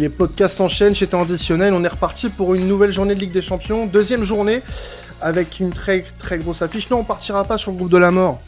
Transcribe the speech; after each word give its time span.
Les 0.00 0.08
podcasts 0.08 0.56
s'enchaînent 0.56 0.94
chez 0.94 1.06
Traditionnel. 1.06 1.74
On 1.74 1.84
est 1.84 1.88
reparti 1.88 2.30
pour 2.30 2.54
une 2.54 2.66
nouvelle 2.66 2.90
journée 2.90 3.14
de 3.14 3.20
Ligue 3.20 3.32
des 3.32 3.42
Champions. 3.42 3.84
Deuxième 3.84 4.22
journée 4.22 4.62
avec 5.20 5.60
une 5.60 5.74
très 5.74 6.06
très 6.18 6.38
grosse 6.38 6.62
affiche. 6.62 6.88
Non, 6.88 7.00
on 7.00 7.04
partira 7.04 7.44
pas 7.44 7.58
sur 7.58 7.70
le 7.70 7.76
groupe 7.76 7.90
de 7.90 7.98
la 7.98 8.10
mort. 8.10 8.40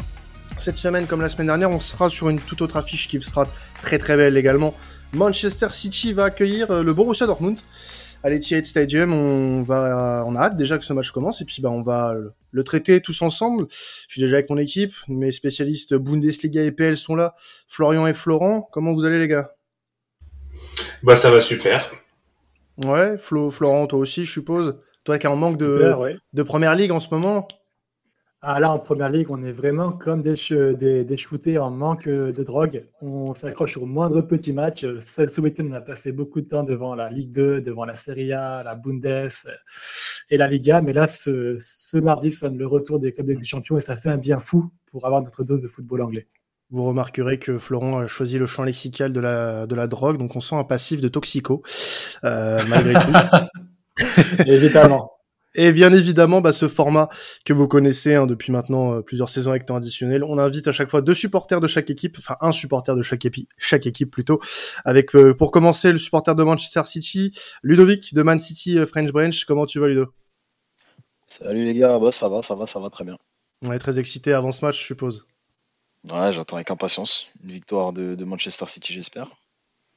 Cette 0.59 0.79
semaine, 0.79 1.07
comme 1.07 1.21
la 1.21 1.29
semaine 1.29 1.49
dernière, 1.49 1.69
on 1.69 1.79
sera 1.79 2.09
sur 2.09 2.31
une 2.31 2.41
toute 2.41 2.63
autre 2.63 2.79
affiche 2.79 3.07
qui 3.07 3.21
sera 3.21 3.47
très 3.83 3.99
très 3.99 4.17
belle 4.17 4.39
également. 4.39 4.73
Manchester 5.13 5.67
City 5.73 6.15
va 6.15 6.25
accueillir 6.25 6.71
euh, 6.71 6.83
le 6.83 6.95
Borussia 6.95 7.27
Dortmund 7.27 7.59
à 8.23 8.31
l'Etihad 8.31 8.65
Stadium. 8.65 9.13
On 9.13 9.63
va, 9.63 10.25
on 10.27 10.35
a 10.37 10.41
hâte 10.41 10.57
déjà 10.57 10.79
que 10.79 10.87
ce 10.87 10.95
match 10.95 11.11
commence 11.11 11.43
et 11.43 11.45
puis 11.45 11.61
bah 11.61 11.69
on 11.69 11.83
va 11.83 12.15
le 12.51 12.65
traiter 12.65 13.03
tous 13.03 13.21
ensemble. 13.21 13.67
Je 13.69 14.13
suis 14.13 14.23
déjà 14.23 14.37
avec 14.37 14.49
mon 14.49 14.57
équipe, 14.57 14.95
mes 15.07 15.33
spécialistes 15.33 15.95
Bundesliga 15.97 16.63
et 16.63 16.73
PL 16.73 16.97
sont 16.97 17.15
là. 17.15 17.35
Florian 17.69 18.07
et 18.07 18.15
Florent, 18.15 18.67
comment 18.73 18.95
vous 18.95 19.05
allez 19.05 19.19
les 19.19 19.29
gars? 19.29 19.51
Bah 21.03 21.17
ça 21.17 21.31
va 21.31 21.41
super. 21.41 21.91
Ouais, 22.85 23.19
Flo, 23.19 23.51
Florent, 23.51 23.87
toi 23.87 23.99
aussi, 23.99 24.25
je 24.25 24.31
suppose. 24.31 24.79
Toi 25.05 25.19
qui 25.19 25.27
es 25.27 25.29
en 25.29 25.37
manque 25.37 25.57
de, 25.57 25.95
de 26.33 26.43
première 26.43 26.75
ligue 26.75 26.93
en 26.93 27.01
ce 27.01 27.09
moment. 27.13 27.49
Ah 28.45 28.59
là, 28.59 28.73
en 28.73 28.79
première 28.81 29.09
ligue, 29.09 29.31
on 29.31 29.43
est 29.45 29.53
vraiment 29.53 29.93
comme 29.93 30.21
des, 30.21 30.35
des, 30.75 31.05
des 31.05 31.17
shootés 31.17 31.59
en 31.59 31.71
manque 31.71 32.09
de 32.09 32.43
drogue. 32.43 32.87
On 33.01 33.35
s'accroche 33.35 33.77
au 33.77 33.87
moindre 33.87 34.21
petit 34.21 34.53
match. 34.53 34.85
Ce 35.01 35.41
week-end, 35.41 35.67
on 35.69 35.73
a 35.73 35.81
passé 35.81 36.11
beaucoup 36.11 36.41
de 36.41 36.49
temps 36.49 36.65
devant 36.65 36.97
la 36.97 37.09
Ligue 37.09 37.31
2, 37.31 37.61
devant 37.61 37.85
la 37.85 37.95
Serie 37.95 38.33
A, 38.33 38.65
la 38.65 38.75
Bundes 38.75 39.29
et 40.31 40.37
la 40.37 40.49
Liga. 40.49 40.83
Mais 40.83 40.93
là, 40.93 41.07
ce, 41.07 41.57
ce 41.61 41.99
mardi 41.99 42.33
sonne 42.33 42.59
le 42.59 42.67
retour 42.67 42.99
des 42.99 43.13
clubs 43.13 43.27
des 43.27 43.45
champions 43.45 43.77
et 43.77 43.81
ça 43.81 43.97
fait 43.97 44.11
un 44.11 44.19
bien 44.19 44.41
fou 44.41 44.73
pour 44.87 45.07
avoir 45.07 45.23
notre 45.23 45.45
dose 45.45 45.63
de 45.63 45.69
football 45.69 46.03
anglais. 46.03 46.27
Vous 46.73 46.85
remarquerez 46.85 47.39
que 47.39 47.59
Florent 47.59 48.01
a 48.01 48.07
choisi 48.07 48.39
le 48.39 48.47
champ 48.47 48.65
lexical 48.65 49.13
de 49.13 49.21
la, 49.21 49.67
de 49.67 49.75
la 49.75 49.87
drogue, 49.87 50.19
donc 50.19 50.35
on 50.35 50.41
sent 50.41 50.57
un 50.57 50.65
passif 50.65 51.01
de 51.01 51.09
toxico, 51.09 51.63
euh, 52.25 52.59
malgré 52.69 52.95
tout. 52.95 53.13
Évidemment. 54.47 55.11
Et 55.55 55.73
bien 55.73 55.93
évidemment, 55.93 56.41
bah, 56.41 56.53
ce 56.53 56.67
format 56.67 57.09
que 57.45 57.53
vous 57.53 57.69
connaissez 57.69 58.15
hein, 58.15 58.27
depuis 58.27 58.53
maintenant 58.53 58.95
euh, 58.95 59.03
plusieurs 59.03 59.29
saisons 59.29 59.51
avec 59.51 59.67
temps 59.67 59.77
additionnel, 59.77 60.25
on 60.25 60.39
invite 60.39 60.67
à 60.67 60.73
chaque 60.73 60.91
fois 60.91 61.03
deux 61.03 61.13
supporters 61.13 61.61
de 61.61 61.67
chaque 61.67 61.91
équipe, 61.91 62.17
enfin 62.19 62.37
un 62.41 62.53
supporter 62.53 62.97
de 62.97 63.03
chaque, 63.03 63.27
épi 63.27 63.47
chaque 63.59 63.87
équipe 63.87 64.11
plutôt, 64.11 64.41
avec 64.87 65.15
euh, 65.15 65.35
pour 65.35 65.51
commencer 65.51 65.93
le 65.93 65.99
supporter 65.99 66.35
de 66.35 66.43
Manchester 66.43 66.85
City, 66.87 67.37
Ludovic 67.63 68.15
de 68.15 68.23
Man 68.23 68.39
City 68.39 68.79
euh, 68.79 68.87
French 68.87 69.13
Branch. 69.13 69.45
Comment 69.45 69.67
tu 69.67 69.79
vas 69.79 69.89
Ludo? 69.89 70.07
Salut 71.27 71.67
les 71.67 71.75
gars, 71.75 71.99
bah, 71.99 72.11
ça 72.11 72.31
va, 72.31 72.41
ça 72.41 72.55
va, 72.55 72.65
ça 72.65 72.81
va 72.81 72.89
très 72.89 73.05
bien. 73.05 73.19
On 73.63 73.73
est 73.73 73.79
très 73.79 73.99
excité 73.99 74.33
avant 74.33 74.53
ce 74.53 74.65
match, 74.65 74.81
je 74.81 74.87
suppose. 74.87 75.27
Ouais, 76.11 76.33
j'attends 76.33 76.57
avec 76.57 76.71
impatience 76.71 77.29
une 77.45 77.53
victoire 77.53 77.93
de 77.93 78.25
Manchester 78.25 78.67
City, 78.67 78.93
j'espère. 78.93 79.29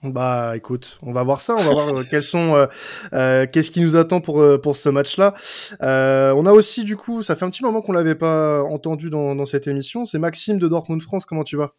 Bah 0.04 0.56
écoute, 0.56 1.00
on 1.02 1.14
va 1.14 1.24
voir 1.24 1.42
ça, 1.42 1.56
on 1.56 1.64
va 1.64 1.72
voir 1.72 1.88
euh, 1.90 2.04
quels 2.10 2.22
sont, 2.22 2.56
euh, 2.56 2.68
euh, 3.14 3.48
qu'est-ce 3.52 3.72
qui 3.72 3.82
nous 3.82 3.96
attend 3.96 4.22
pour 4.22 4.44
pour 4.62 4.76
ce 4.76 4.90
match-là. 4.90 5.34
on 5.82 6.46
a 6.46 6.52
aussi 6.52 6.84
du 6.84 6.96
coup, 6.96 7.24
ça 7.24 7.36
fait 7.36 7.46
un 7.46 7.50
petit 7.50 7.64
moment 7.64 7.82
qu'on 7.82 7.94
l'avait 7.94 8.16
pas 8.16 8.62
entendu 8.64 9.10
dans, 9.10 9.36
dans 9.36 9.46
cette 9.46 9.68
émission. 9.68 10.06
C'est 10.06 10.20
Maxime 10.20 10.60
de 10.60 10.68
Dortmund 10.68 11.02
France. 11.02 11.26
Comment 11.26 11.44
tu 11.44 11.58
vas? 11.58 11.74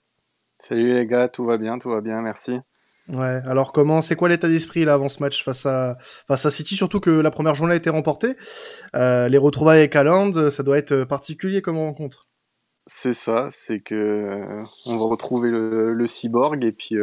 Salut 0.61 0.95
les 0.95 1.07
gars, 1.07 1.29
tout 1.29 1.45
va 1.45 1.59
bien, 1.59 1.79
tout 1.79 1.91
va 1.91 2.01
bien, 2.01 2.21
merci. 2.21 2.59
Ouais. 3.09 3.41
Alors 3.47 3.71
comment, 3.73 4.03
c'est 4.03 4.17
quoi 4.17 4.29
l'état 4.29 4.49
d'esprit 4.49 4.85
là 4.85 4.95
avant 4.95 5.09
ce 5.09 5.23
match 5.23 5.45
face 5.45 5.65
à 5.67 5.97
face 6.27 6.47
à 6.47 6.51
City, 6.51 6.75
surtout 6.75 6.99
que 6.99 7.11
la 7.11 7.31
première 7.31 7.55
journée 7.55 7.75
a 7.75 7.77
été 7.77 7.91
remportée. 7.91 8.35
les 8.95 9.39
retrouvailles 9.39 9.79
avec 9.79 9.95
Haaland, 9.95 10.51
ça 10.51 10.63
doit 10.65 10.79
être 10.79 11.05
particulier 11.05 11.63
comme 11.63 11.77
rencontre. 11.77 12.26
C'est 12.89 13.15
ça, 13.15 13.49
c'est 13.53 13.81
que 13.81 14.63
on 14.87 14.97
va 14.97 15.05
retrouver 15.07 15.51
le, 15.51 15.93
le 15.93 16.07
cyborg 16.07 16.65
et 16.65 16.73
puis 16.73 16.97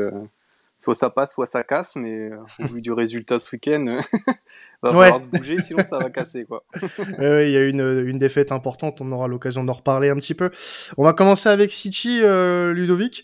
soit 0.78 0.96
ça 0.96 1.10
passe, 1.10 1.34
soit 1.34 1.46
ça 1.46 1.64
casse, 1.64 1.96
mais 1.96 2.30
euh, 2.30 2.38
au 2.60 2.68
vu 2.74 2.82
du 2.82 2.92
résultat 2.92 3.40
ce 3.40 3.56
week-end, 3.56 3.98
va 4.92 5.04
falloir 5.04 5.22
se 5.22 5.28
bouger, 5.28 5.58
sinon 5.64 5.84
ça 5.84 5.98
va 5.98 6.10
casser 6.10 6.46
quoi. 6.46 6.64
il 7.20 7.50
y 7.50 7.58
a 7.58 7.66
une, 7.66 8.04
une 8.06 8.18
défaite 8.18 8.52
importante, 8.52 9.02
on 9.02 9.12
aura 9.12 9.28
l'occasion 9.28 9.64
d'en 9.64 9.74
reparler 9.74 10.10
un 10.10 10.16
petit 10.16 10.34
peu. 10.34 10.52
On 10.98 11.04
va 11.04 11.14
commencer 11.14 11.50
avec 11.50 11.72
City, 11.72 12.20
euh, 12.22 12.74
Ludovic, 12.74 13.24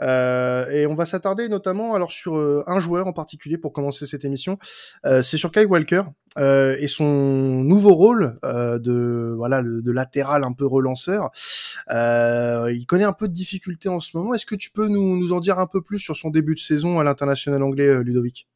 euh, 0.00 0.68
et 0.70 0.86
on 0.86 0.94
va 0.94 1.06
s'attarder 1.06 1.48
notamment 1.48 1.94
alors 1.94 2.12
sur 2.12 2.36
euh, 2.36 2.62
un 2.66 2.78
joueur 2.78 3.06
en 3.06 3.12
particulier 3.12 3.58
pour 3.58 3.72
commencer 3.72 4.06
cette 4.06 4.24
émission. 4.24 4.58
Euh, 5.06 5.22
c'est 5.22 5.36
sur 5.36 5.50
Kyle 5.50 5.66
Walker 5.66 6.02
et 6.40 6.86
son 6.86 7.64
nouveau 7.64 7.94
rôle 7.94 8.38
de 8.44 9.34
voilà 9.36 9.60
de 9.60 9.90
latéral 9.90 10.44
un 10.44 10.52
peu 10.52 10.66
relanceur. 10.66 11.30
il 11.90 12.84
connaît 12.86 13.02
un 13.02 13.12
peu 13.12 13.26
de 13.26 13.32
difficultés 13.32 13.88
en 13.88 13.98
ce 13.98 14.16
moment. 14.16 14.34
Est-ce 14.34 14.46
que 14.46 14.54
tu 14.54 14.70
peux 14.70 14.86
nous, 14.86 15.18
nous 15.18 15.32
en 15.32 15.40
dire 15.40 15.58
un 15.58 15.66
peu 15.66 15.82
plus 15.82 15.98
sur 15.98 16.14
son 16.16 16.30
début 16.30 16.54
de 16.54 16.60
saison 16.60 17.00
à 17.00 17.02
l'international 17.02 17.60
anglais, 17.64 18.04
Ludovic? 18.04 18.46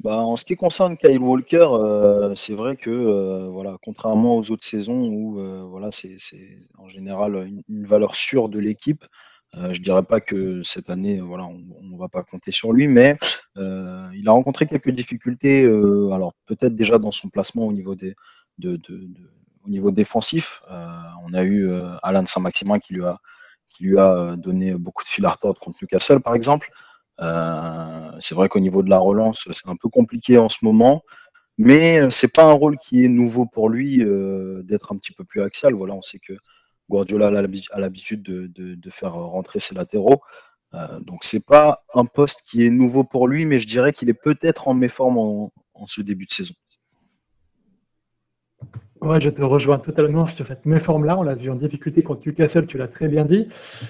Bah, 0.00 0.18
en 0.18 0.36
ce 0.36 0.44
qui 0.44 0.54
concerne 0.54 0.96
Kyle 0.96 1.18
Walker, 1.18 1.66
euh, 1.72 2.32
c'est 2.36 2.54
vrai 2.54 2.76
que 2.76 2.88
euh, 2.88 3.48
voilà, 3.48 3.76
contrairement 3.82 4.36
aux 4.36 4.50
autres 4.52 4.64
saisons 4.64 5.08
où 5.08 5.40
euh, 5.40 5.64
voilà, 5.68 5.90
c'est 5.90 6.16
en 6.78 6.88
général 6.88 7.50
une, 7.68 7.84
valeur 7.84 8.14
sûre 8.14 8.48
de 8.48 8.60
l'équipe, 8.60 9.04
je 9.54 9.80
dirais 9.80 10.04
pas 10.04 10.20
que 10.20 10.62
cette 10.62 10.90
année, 10.90 11.20
voilà, 11.20 11.46
on, 11.46 11.58
ne 11.82 11.98
va 11.98 12.08
pas 12.08 12.22
compter 12.22 12.52
sur 12.52 12.72
lui, 12.72 12.86
mais 12.86 13.16
il 13.56 14.24
a 14.26 14.30
rencontré 14.30 14.66
quelques 14.66 14.90
difficultés. 14.90 15.64
alors 15.64 16.34
peut-être 16.46 16.76
déjà 16.76 16.98
dans 16.98 17.10
son 17.10 17.28
placement 17.28 17.66
au 17.66 17.72
niveau 17.72 17.94
des, 17.96 18.14
de, 18.58 18.78
au 19.64 19.68
niveau 19.68 19.90
défensif. 19.90 20.62
on 21.24 21.32
a 21.34 21.42
eu 21.44 21.70
Alan 22.02 22.26
Saint-Maximin 22.26 22.78
qui 22.78 22.94
lui 22.94 23.04
a 23.04 23.18
qui 23.68 23.84
lui 23.84 23.98
a 23.98 24.36
donné 24.36 24.74
beaucoup 24.74 25.02
de 25.02 25.08
fil 25.08 25.24
à 25.26 25.30
retordre 25.30 25.60
contre 25.60 25.78
Newcastle, 25.82 26.20
par 26.20 26.34
exemple. 26.34 26.70
Euh, 27.20 28.10
c'est 28.20 28.34
vrai 28.34 28.48
qu'au 28.48 28.60
niveau 28.60 28.82
de 28.82 28.90
la 28.90 28.98
relance, 28.98 29.48
c'est 29.50 29.68
un 29.68 29.76
peu 29.76 29.88
compliqué 29.88 30.38
en 30.38 30.48
ce 30.48 30.58
moment, 30.62 31.02
mais 31.56 32.00
euh, 32.00 32.10
c'est 32.10 32.32
pas 32.32 32.44
un 32.44 32.52
rôle 32.52 32.78
qui 32.78 33.04
est 33.04 33.08
nouveau 33.08 33.46
pour 33.46 33.68
lui 33.68 34.02
euh, 34.02 34.62
d'être 34.62 34.92
un 34.92 34.96
petit 34.96 35.12
peu 35.12 35.24
plus 35.24 35.42
axial. 35.42 35.74
Voilà, 35.74 35.94
on 35.94 36.02
sait 36.02 36.20
que 36.20 36.34
Guardiola 36.88 37.26
a 37.26 37.80
l'habitude 37.80 38.22
de, 38.22 38.90
faire 38.90 39.12
rentrer 39.12 39.60
ses 39.60 39.74
latéraux. 39.74 40.22
donc 41.00 41.18
c'est 41.22 41.44
pas 41.44 41.84
un 41.94 42.06
poste 42.06 42.42
qui 42.48 42.64
est 42.64 42.70
nouveau 42.70 43.04
pour 43.04 43.28
lui, 43.28 43.44
mais 43.44 43.58
je 43.58 43.66
dirais 43.66 43.92
qu'il 43.92 44.08
est 44.08 44.14
peut-être 44.14 44.68
en 44.68 44.74
méforme 44.74 45.18
en, 45.18 45.52
en, 45.74 45.86
ce 45.86 46.00
début 46.00 46.24
de 46.24 46.30
saison. 46.32 46.54
Ouais, 49.02 49.20
je 49.20 49.30
te 49.30 49.42
rejoins 49.42 49.78
totalement 49.78 50.26
sur 50.26 50.46
cette 50.46 50.66
méforme-là. 50.66 51.18
On 51.18 51.22
l'a 51.22 51.34
vu 51.34 51.50
en 51.50 51.54
difficulté 51.56 52.02
contre 52.02 52.26
Newcastle, 52.26 52.66
tu 52.66 52.78
l'as 52.78 52.88
très 52.88 53.08
bien 53.08 53.24
dit. 53.24 53.46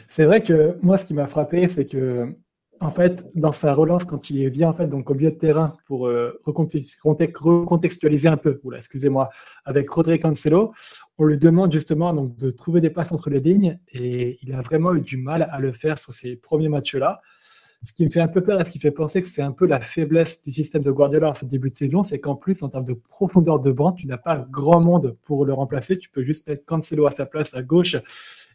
C'est 0.08 0.24
vrai 0.24 0.42
que 0.42 0.76
moi, 0.82 0.98
ce 0.98 1.04
qui 1.04 1.14
m'a 1.14 1.26
frappé, 1.26 1.68
c'est 1.68 1.86
que 1.86 2.34
en 2.80 2.90
fait, 2.90 3.28
dans 3.34 3.52
sa 3.52 3.72
relance, 3.72 4.04
quand 4.04 4.30
il 4.30 4.48
vient 4.50 4.70
en 4.70 4.72
fait 4.72 4.86
donc 4.86 5.10
au 5.10 5.14
milieu 5.14 5.30
de 5.30 5.36
terrain 5.36 5.74
pour 5.86 6.06
euh, 6.06 6.40
recontextualiser 6.44 8.28
un 8.28 8.36
peu, 8.36 8.60
excusez-moi, 8.76 9.30
avec 9.64 9.90
Rodrigue 9.90 10.22
Cancelo, 10.22 10.72
on 11.18 11.24
lui 11.24 11.38
demande 11.38 11.72
justement 11.72 12.12
donc 12.12 12.36
de 12.36 12.50
trouver 12.50 12.80
des 12.80 12.90
passes 12.90 13.10
entre 13.10 13.30
les 13.30 13.40
lignes 13.40 13.78
et 13.92 14.38
il 14.42 14.52
a 14.52 14.60
vraiment 14.60 14.94
eu 14.94 15.00
du 15.00 15.16
mal 15.16 15.48
à 15.50 15.58
le 15.58 15.72
faire 15.72 15.98
sur 15.98 16.12
ces 16.12 16.36
premiers 16.36 16.68
matchs-là. 16.68 17.20
Ce 17.84 17.92
qui 17.92 18.04
me 18.04 18.10
fait 18.10 18.20
un 18.20 18.28
peu 18.28 18.42
peur 18.42 18.60
et 18.60 18.64
ce 18.64 18.70
qui 18.70 18.80
fait 18.80 18.90
penser 18.90 19.22
que 19.22 19.28
c'est 19.28 19.42
un 19.42 19.52
peu 19.52 19.64
la 19.64 19.80
faiblesse 19.80 20.42
du 20.42 20.50
système 20.50 20.82
de 20.82 20.90
Guardiola 20.90 21.30
en 21.30 21.34
ce 21.34 21.44
début 21.44 21.68
de 21.68 21.74
saison, 21.74 22.02
c'est 22.02 22.18
qu'en 22.18 22.34
plus, 22.34 22.64
en 22.64 22.68
termes 22.68 22.84
de 22.84 22.94
profondeur 22.94 23.60
de 23.60 23.70
banc, 23.70 23.92
tu 23.92 24.08
n'as 24.08 24.18
pas 24.18 24.44
grand 24.50 24.80
monde 24.80 25.16
pour 25.22 25.44
le 25.44 25.52
remplacer. 25.52 25.96
Tu 25.96 26.10
peux 26.10 26.24
juste 26.24 26.48
mettre 26.48 26.64
Cancelo 26.64 27.06
à 27.06 27.12
sa 27.12 27.24
place 27.24 27.54
à 27.54 27.62
gauche 27.62 27.96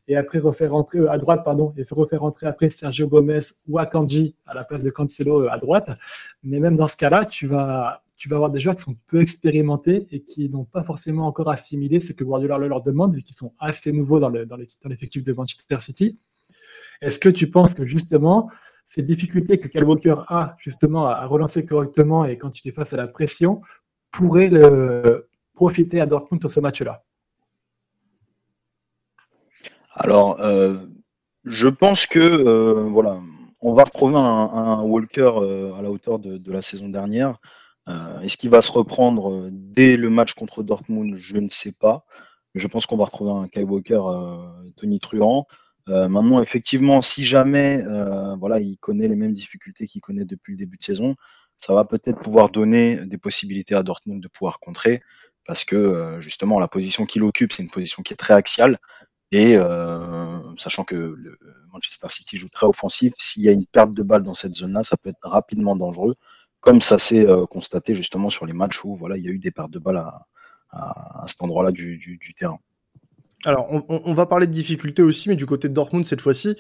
et 0.08 0.16
après 0.16 0.40
refaire 0.40 0.72
rentrer 0.72 1.00
euh, 1.00 1.12
à 1.12 1.18
droite, 1.18 1.44
pardon, 1.44 1.74
et 1.78 1.84
refaire 1.92 2.22
rentrer 2.22 2.48
après 2.48 2.70
Sergio 2.70 3.08
Gomez 3.08 3.40
ou 3.68 3.80
Akanji 3.80 4.36
à 4.46 4.54
la 4.54 4.64
place 4.64 4.84
de 4.84 4.90
Cancelo 4.90 5.44
euh, 5.44 5.52
à 5.52 5.58
droite. 5.58 5.90
Mais 6.44 6.60
même 6.60 6.76
dans 6.76 6.88
ce 6.88 6.98
cas-là, 6.98 7.26
tu 7.26 7.48
vas, 7.48 8.04
tu 8.16 8.30
vas 8.30 8.36
avoir 8.36 8.52
des 8.52 8.60
joueurs 8.60 8.76
qui 8.76 8.84
sont 8.84 8.96
peu 9.08 9.22
expérimentés 9.22 10.08
et 10.12 10.22
qui 10.22 10.50
n'ont 10.50 10.66
pas 10.66 10.84
forcément 10.84 11.28
encore 11.28 11.50
assimilé 11.50 12.00
ce 12.00 12.14
que 12.14 12.24
Guardiola 12.24 12.58
leur 12.58 12.82
demande, 12.82 13.16
vu 13.16 13.24
qu'ils 13.24 13.36
sont 13.36 13.54
assez 13.60 13.92
nouveaux 13.92 14.20
dans, 14.20 14.30
le, 14.30 14.46
dans 14.46 14.58
l'effectif 14.58 15.24
de 15.24 15.34
Manchester 15.34 15.80
City. 15.80 16.20
Est-ce 17.02 17.20
que 17.20 17.30
tu 17.30 17.50
penses 17.50 17.74
que 17.74 17.86
justement, 17.86 18.50
ces 18.86 19.04
difficultés 19.04 19.60
que 19.60 19.68
Kyle 19.68 19.84
Walker 19.84 20.16
a 20.28 20.56
justement 20.60 21.08
à 21.08 21.26
relancer 21.26 21.66
correctement 21.66 22.26
et 22.26 22.38
quand 22.38 22.64
il 22.64 22.70
est 22.70 22.72
face 22.72 22.94
à 22.94 22.98
la 22.98 23.08
pression 23.08 23.62
pourraient 24.12 24.50
le, 24.50 25.28
profiter 25.54 26.02
à 26.02 26.06
Dortmund 26.06 26.42
sur 26.42 26.52
ce 26.52 26.60
match-là? 26.60 27.04
Alors, 29.96 30.42
euh, 30.42 30.78
je 31.46 31.68
pense 31.68 32.08
que 32.08 32.20
euh, 32.20 32.88
voilà, 32.90 33.22
on 33.62 33.74
va 33.74 33.84
retrouver 33.84 34.16
un, 34.16 34.82
Walker 34.82 35.32
euh, 35.38 35.74
à 35.76 35.82
la 35.82 35.92
hauteur 35.92 36.20
de, 36.20 36.52
la 36.52 36.62
saison 36.62 36.90
dernière. 36.90 37.38
Est-ce 38.22 38.38
qu'il 38.38 38.50
va 38.50 38.62
se 38.62 38.72
reprendre 38.72 39.50
dès 39.52 39.98
le 39.98 40.10
match 40.10 40.34
contre 40.34 40.64
Dortmund? 40.64 41.16
Je 41.16 41.36
ne 41.38 41.50
sais 41.50 41.74
pas. 41.74 42.06
Je 42.56 42.66
pense 42.68 42.86
qu'on 42.86 42.96
va 42.96 43.06
retrouver 43.06 43.32
un 43.32 43.48
Kyle 43.50 43.66
Walker 43.66 44.02
Tony 44.78 45.02
Truant. 45.02 45.48
maintenant, 45.88 46.42
effectivement, 46.42 47.02
si 47.02 47.26
jamais 47.26 47.84
voilà, 48.40 48.62
il 48.62 48.78
connaît 48.78 49.10
les 49.10 49.18
mêmes 49.18 49.34
difficultés 49.34 49.86
qu'il 49.86 50.00
connaît 50.00 50.24
depuis 50.24 50.54
le 50.54 50.58
début 50.60 50.78
de 50.78 50.84
saison, 50.84 51.16
ça 51.58 51.74
va 51.74 51.84
peut-être 51.84 52.22
pouvoir 52.22 52.50
donner 52.52 53.06
des 53.06 53.18
possibilités 53.18 53.76
à 53.76 53.84
Dortmund 53.84 54.24
de 54.24 54.30
pouvoir 54.30 54.62
contrer, 54.62 55.02
parce 55.46 55.66
que 55.66 56.22
justement, 56.22 56.62
la 56.62 56.70
position 56.70 57.06
qu'il 57.06 57.24
occupe, 57.24 57.52
c'est 57.52 57.64
une 57.64 57.70
position 57.70 58.02
qui 58.02 58.14
est 58.14 58.18
très 58.18 58.34
axiale. 58.34 58.80
Et 59.34 59.58
euh, 59.58 60.38
sachant 60.58 60.84
que 60.84 60.96
le 60.96 61.40
Manchester 61.72 62.08
City 62.10 62.38
joue 62.38 62.50
très 62.50 62.68
offensif. 62.68 63.14
S'il 63.18 63.42
y 63.42 63.50
a 63.50 63.52
une 63.52 63.66
perte 63.66 63.92
de 63.92 64.04
balle 64.04 64.22
dans 64.22 64.36
cette 64.36 64.56
zone-là, 64.56 64.84
ça 64.84 64.96
peut 64.96 65.10
être 65.10 65.28
rapidement 65.28 65.76
dangereux, 65.76 66.16
comme 66.62 66.82
ça 66.82 67.00
s'est 67.00 67.26
constaté 67.50 67.96
justement 67.96 68.30
sur 68.30 68.46
les 68.46 68.54
matchs 68.54 68.84
où 68.86 68.94
voilà, 68.94 69.18
il 69.18 69.26
y 69.26 69.28
a 69.28 69.32
eu 69.32 69.40
des 69.40 69.50
pertes 69.50 69.72
de 69.72 69.80
balles 69.80 70.06
à, 70.70 71.24
cet 71.26 71.42
endroit-là 71.42 71.72
du 71.72 72.36
terrain. 72.38 72.60
Alors, 73.46 73.68
on, 73.90 74.14
va 74.14 74.26
parler 74.26 74.48
de 74.48 74.54
difficultés 74.54 75.02
aussi, 75.02 75.28
mais 75.28 75.36
du 75.36 75.46
côté 75.46 75.68
de 75.68 75.74
Dortmund 75.74 76.06
cette 76.06 76.22
fois-ci, 76.22 76.56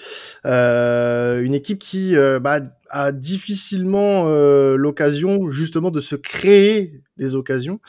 euh, 0.45 1.41
une 1.41 1.53
équipe 1.53 1.80
qui 1.80 2.18
euh, 2.18 2.41
bah, 2.41 2.59
a 2.89 3.13
difficilement 3.13 4.25
euh, 4.27 4.75
l'occasion 4.75 5.50
justement 5.50 5.91
de 5.91 6.01
se 6.01 6.15
créer 6.18 7.01
des 7.15 7.35
occasions 7.35 7.80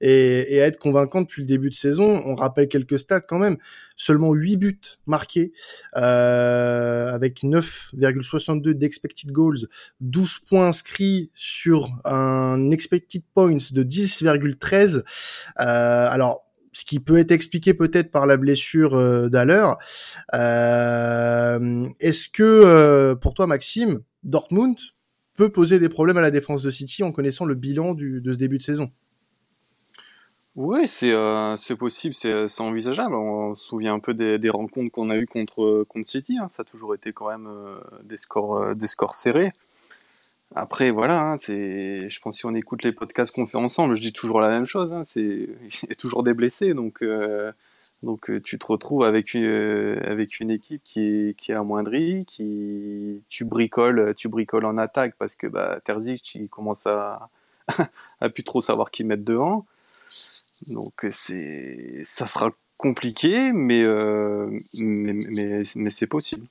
et, 0.00 0.54
et 0.54 0.62
à 0.62 0.66
être 0.66 0.78
convaincante 0.78 1.26
depuis 1.26 1.42
le 1.42 1.48
début 1.48 1.68
de 1.68 1.74
saison. 1.74 2.22
On 2.26 2.34
rappelle 2.36 2.68
quelques 2.68 2.98
stats 2.98 3.22
quand 3.22 3.38
même. 3.38 3.56
Seulement 3.96 4.32
8 4.32 4.56
buts 4.56 4.80
marqués 5.06 5.52
avec 5.92 7.42
9,62 7.42 8.74
d'expected 8.74 9.32
goals, 9.32 9.68
12 10.00 10.38
points 10.48 10.68
inscrits 10.68 11.30
sur 11.34 11.88
un 12.04 12.70
expected 12.70 13.22
points 13.34 13.58
de 13.72 13.82
10,13. 13.82 15.02
alors 15.56 16.43
ce 16.74 16.84
qui 16.84 17.00
peut 17.00 17.16
être 17.18 17.30
expliqué 17.30 17.72
peut-être 17.72 18.10
par 18.10 18.26
la 18.26 18.36
blessure 18.36 18.94
euh. 18.94 19.28
Euh, 20.34 21.88
Est-ce 22.00 22.28
que 22.28 22.42
euh, 22.42 23.14
pour 23.14 23.34
toi, 23.34 23.46
Maxime, 23.46 24.02
Dortmund 24.24 24.76
peut 25.34 25.50
poser 25.50 25.78
des 25.78 25.88
problèmes 25.88 26.16
à 26.16 26.20
la 26.20 26.30
défense 26.30 26.62
de 26.62 26.70
City 26.70 27.02
en 27.02 27.12
connaissant 27.12 27.44
le 27.44 27.54
bilan 27.54 27.94
de 27.94 28.32
ce 28.32 28.36
début 28.36 28.58
de 28.58 28.62
saison? 28.62 28.90
Oui, 30.56 30.86
c'est 30.86 31.12
euh, 31.12 31.56
possible, 31.78 32.14
c'est 32.14 32.60
envisageable. 32.60 33.14
On 33.14 33.54
se 33.54 33.64
souvient 33.64 33.94
un 33.94 33.98
peu 33.98 34.14
des, 34.14 34.50
rencontres 34.50 34.90
qu'on 34.90 35.10
a 35.10 35.16
eues 35.16 35.26
contre, 35.26 35.84
contre 35.88 36.06
City. 36.06 36.38
Hein. 36.38 36.48
Ça 36.48 36.62
a 36.62 36.64
toujours 36.64 36.94
été 36.94 37.12
quand 37.12 37.28
même 37.28 37.48
des, 38.04 38.18
scores, 38.18 38.74
des 38.74 38.88
scores 38.88 39.14
serrés. 39.14 39.50
Après, 40.54 40.90
voilà, 40.90 41.32
hein, 41.32 41.36
je 41.36 42.20
pense 42.20 42.36
si 42.36 42.46
on 42.46 42.54
écoute 42.54 42.84
les 42.84 42.92
podcasts 42.92 43.34
qu'on 43.34 43.46
fait 43.46 43.58
ensemble, 43.58 43.96
je 43.96 44.00
dis 44.00 44.12
toujours 44.12 44.40
la 44.40 44.48
même 44.48 44.66
chose. 44.66 44.92
Hein, 44.92 45.02
il 45.16 45.48
y 45.88 45.92
a 45.92 45.94
toujours 45.96 46.22
des 46.22 46.34
blessés, 46.34 46.74
donc, 46.74 47.02
euh, 47.02 47.50
donc 48.02 48.30
euh, 48.30 48.40
tu 48.40 48.58
te 48.58 48.66
retrouves 48.66 49.02
avec 49.02 49.34
une, 49.34 49.44
euh, 49.44 50.00
avec 50.04 50.38
une 50.38 50.50
équipe 50.50 50.82
qui 50.84 51.00
est, 51.00 51.38
qui 51.38 51.50
est 51.50 51.54
amoindrie, 51.54 52.24
qui, 52.26 53.22
tu 53.30 53.44
bricoles, 53.44 54.14
tu 54.16 54.28
bricoles 54.28 54.64
en 54.64 54.78
attaque 54.78 55.16
parce 55.18 55.34
que 55.34 55.48
bah, 55.48 55.80
Terzic, 55.84 56.34
il 56.36 56.48
commence 56.48 56.86
à, 56.86 57.30
à 58.20 58.28
plus 58.28 58.44
trop 58.44 58.60
savoir 58.60 58.90
qui 58.92 59.02
mettre 59.02 59.24
devant. 59.24 59.66
Donc 60.68 61.04
ça 61.10 62.26
sera 62.26 62.50
compliqué, 62.78 63.52
mais, 63.52 63.84
mais, 64.74 65.12
mais, 65.12 65.62
mais 65.74 65.90
c'est 65.90 66.06
possible. 66.06 66.46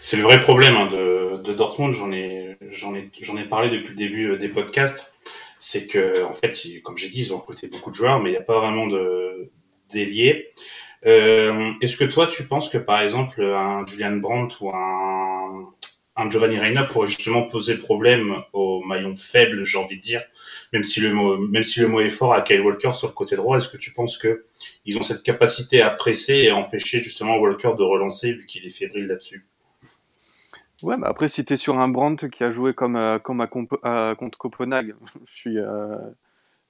C'est 0.00 0.16
le 0.16 0.22
vrai 0.22 0.40
problème 0.40 0.76
hein, 0.76 0.86
de, 0.86 1.52
Dortmund. 1.52 1.94
J'en 1.94 2.12
ai, 2.12 3.44
parlé 3.48 3.70
depuis 3.70 3.90
le 3.90 3.94
début 3.94 4.30
euh, 4.30 4.36
des 4.36 4.48
podcasts. 4.48 5.14
C'est 5.58 5.86
que, 5.86 6.24
en 6.24 6.34
fait, 6.34 6.56
comme 6.82 6.96
j'ai 6.96 7.08
dit, 7.08 7.20
ils 7.20 7.32
ont 7.32 7.38
recruté 7.38 7.68
beaucoup 7.68 7.90
de 7.90 7.96
joueurs, 7.96 8.20
mais 8.20 8.30
il 8.30 8.32
n'y 8.32 8.38
a 8.38 8.42
pas 8.42 8.58
vraiment 8.58 8.86
de. 8.86 9.50
Euh, 11.06 11.72
est-ce 11.80 11.96
que 11.96 12.04
toi, 12.04 12.26
tu 12.26 12.46
penses 12.46 12.68
que 12.68 12.78
par 12.78 13.00
exemple 13.00 13.42
un 13.42 13.86
Julian 13.86 14.16
Brandt 14.16 14.56
ou 14.60 14.70
un, 14.70 15.72
un 16.16 16.30
Giovanni 16.30 16.58
Reina 16.58 16.84
pourrait 16.84 17.08
justement 17.08 17.42
poser 17.42 17.76
problème 17.76 18.42
au 18.52 18.82
maillon 18.82 19.14
faible, 19.16 19.64
j'ai 19.64 19.78
envie 19.78 19.96
de 19.96 20.02
dire, 20.02 20.22
même 20.74 20.82
si 20.82 21.00
le 21.00 21.12
mot, 21.12 21.38
même 21.38 21.62
si 21.62 21.80
le 21.80 21.86
mot 21.86 22.00
est 22.00 22.10
fort 22.10 22.34
à 22.34 22.42
Kyle 22.42 22.60
Walker 22.60 22.92
sur 22.94 23.06
le 23.06 23.12
côté 23.12 23.36
droit, 23.36 23.56
est-ce 23.56 23.68
que 23.68 23.76
tu 23.76 23.92
penses 23.92 24.18
que 24.18 24.44
ils 24.84 24.98
ont 24.98 25.04
cette 25.04 25.22
capacité 25.22 25.80
à 25.82 25.90
presser 25.90 26.34
et 26.34 26.50
empêcher 26.50 26.98
justement 26.98 27.38
Walker 27.38 27.74
de 27.78 27.84
relancer 27.84 28.32
vu 28.32 28.44
qu'il 28.44 28.66
est 28.66 28.76
fébrile 28.76 29.06
là-dessus? 29.06 29.46
Ouais, 30.82 30.96
bah 30.98 31.06
après, 31.08 31.28
si 31.28 31.44
tu 31.44 31.54
es 31.54 31.56
sur 31.56 31.78
un 31.78 31.86
Brandt 31.86 32.28
qui 32.28 32.42
a 32.42 32.50
joué 32.50 32.74
comme, 32.74 32.96
euh, 32.96 33.20
comme 33.20 33.40
à, 33.40 33.46
contre 33.46 34.36
Copenhague, 34.36 34.96
je 35.26 35.32
suis, 35.32 35.58
euh, 35.58 35.96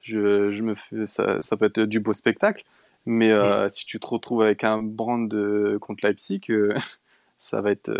je, 0.02 0.50
je, 0.50 0.62
me 0.62 0.74
fais, 0.74 1.06
ça, 1.06 1.40
ça, 1.40 1.56
peut 1.56 1.64
être 1.64 1.80
du 1.80 1.98
beau 1.98 2.12
spectacle. 2.12 2.62
Mais 3.06 3.30
euh, 3.30 3.70
si 3.70 3.86
tu 3.86 3.98
te 3.98 4.06
retrouves 4.06 4.42
avec 4.42 4.64
un 4.64 4.82
Brandt 4.82 5.34
contre 5.80 6.06
Leipzig, 6.06 6.42
ça 7.38 7.62
va 7.62 7.70
être, 7.70 7.90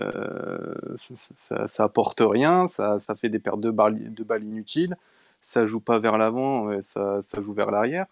ça, 0.98 1.14
ça, 1.38 1.66
ça, 1.66 1.84
apporte 1.84 2.20
rien, 2.20 2.66
ça, 2.66 2.98
ça 2.98 3.14
fait 3.14 3.30
des 3.30 3.38
pertes 3.38 3.60
de 3.60 3.70
balles, 3.70 4.12
de 4.12 4.22
balles 4.22 4.44
inutiles, 4.44 4.96
ça 5.44 5.66
joue 5.66 5.80
pas 5.80 5.98
vers 6.00 6.18
l'avant, 6.18 6.80
ça, 6.80 7.20
joue 7.38 7.52
vers 7.52 7.70
l'arrière. 7.70 8.06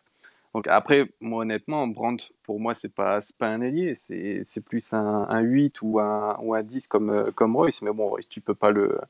Donc 0.55 0.69
après, 0.69 1.11
moi 1.21 1.43
honnêtement, 1.43 1.87
Brandt, 1.89 2.33
pour 2.43 2.61
moi, 2.61 2.75
c'est 2.75 2.95
pas, 2.95 3.21
pas 3.39 3.49
un 3.49 3.63
ailier, 3.63 3.95
c'est 3.97 4.61
plus 4.65 4.93
un, 4.93 5.27
un, 5.29 5.41
8 5.41 5.81
ou 5.83 5.99
un, 5.99 6.37
ou 6.43 6.55
un 6.55 6.63
10 6.63 6.89
comme, 6.89 7.11
euh, 7.11 7.31
comme 7.33 7.57
Royce. 7.57 7.81
Mais 7.83 7.93
bon, 7.93 8.09
Royce, 8.09 8.29
tu 8.29 8.43
peux 8.43 8.55
pas 8.55 8.71
le, 8.71 9.01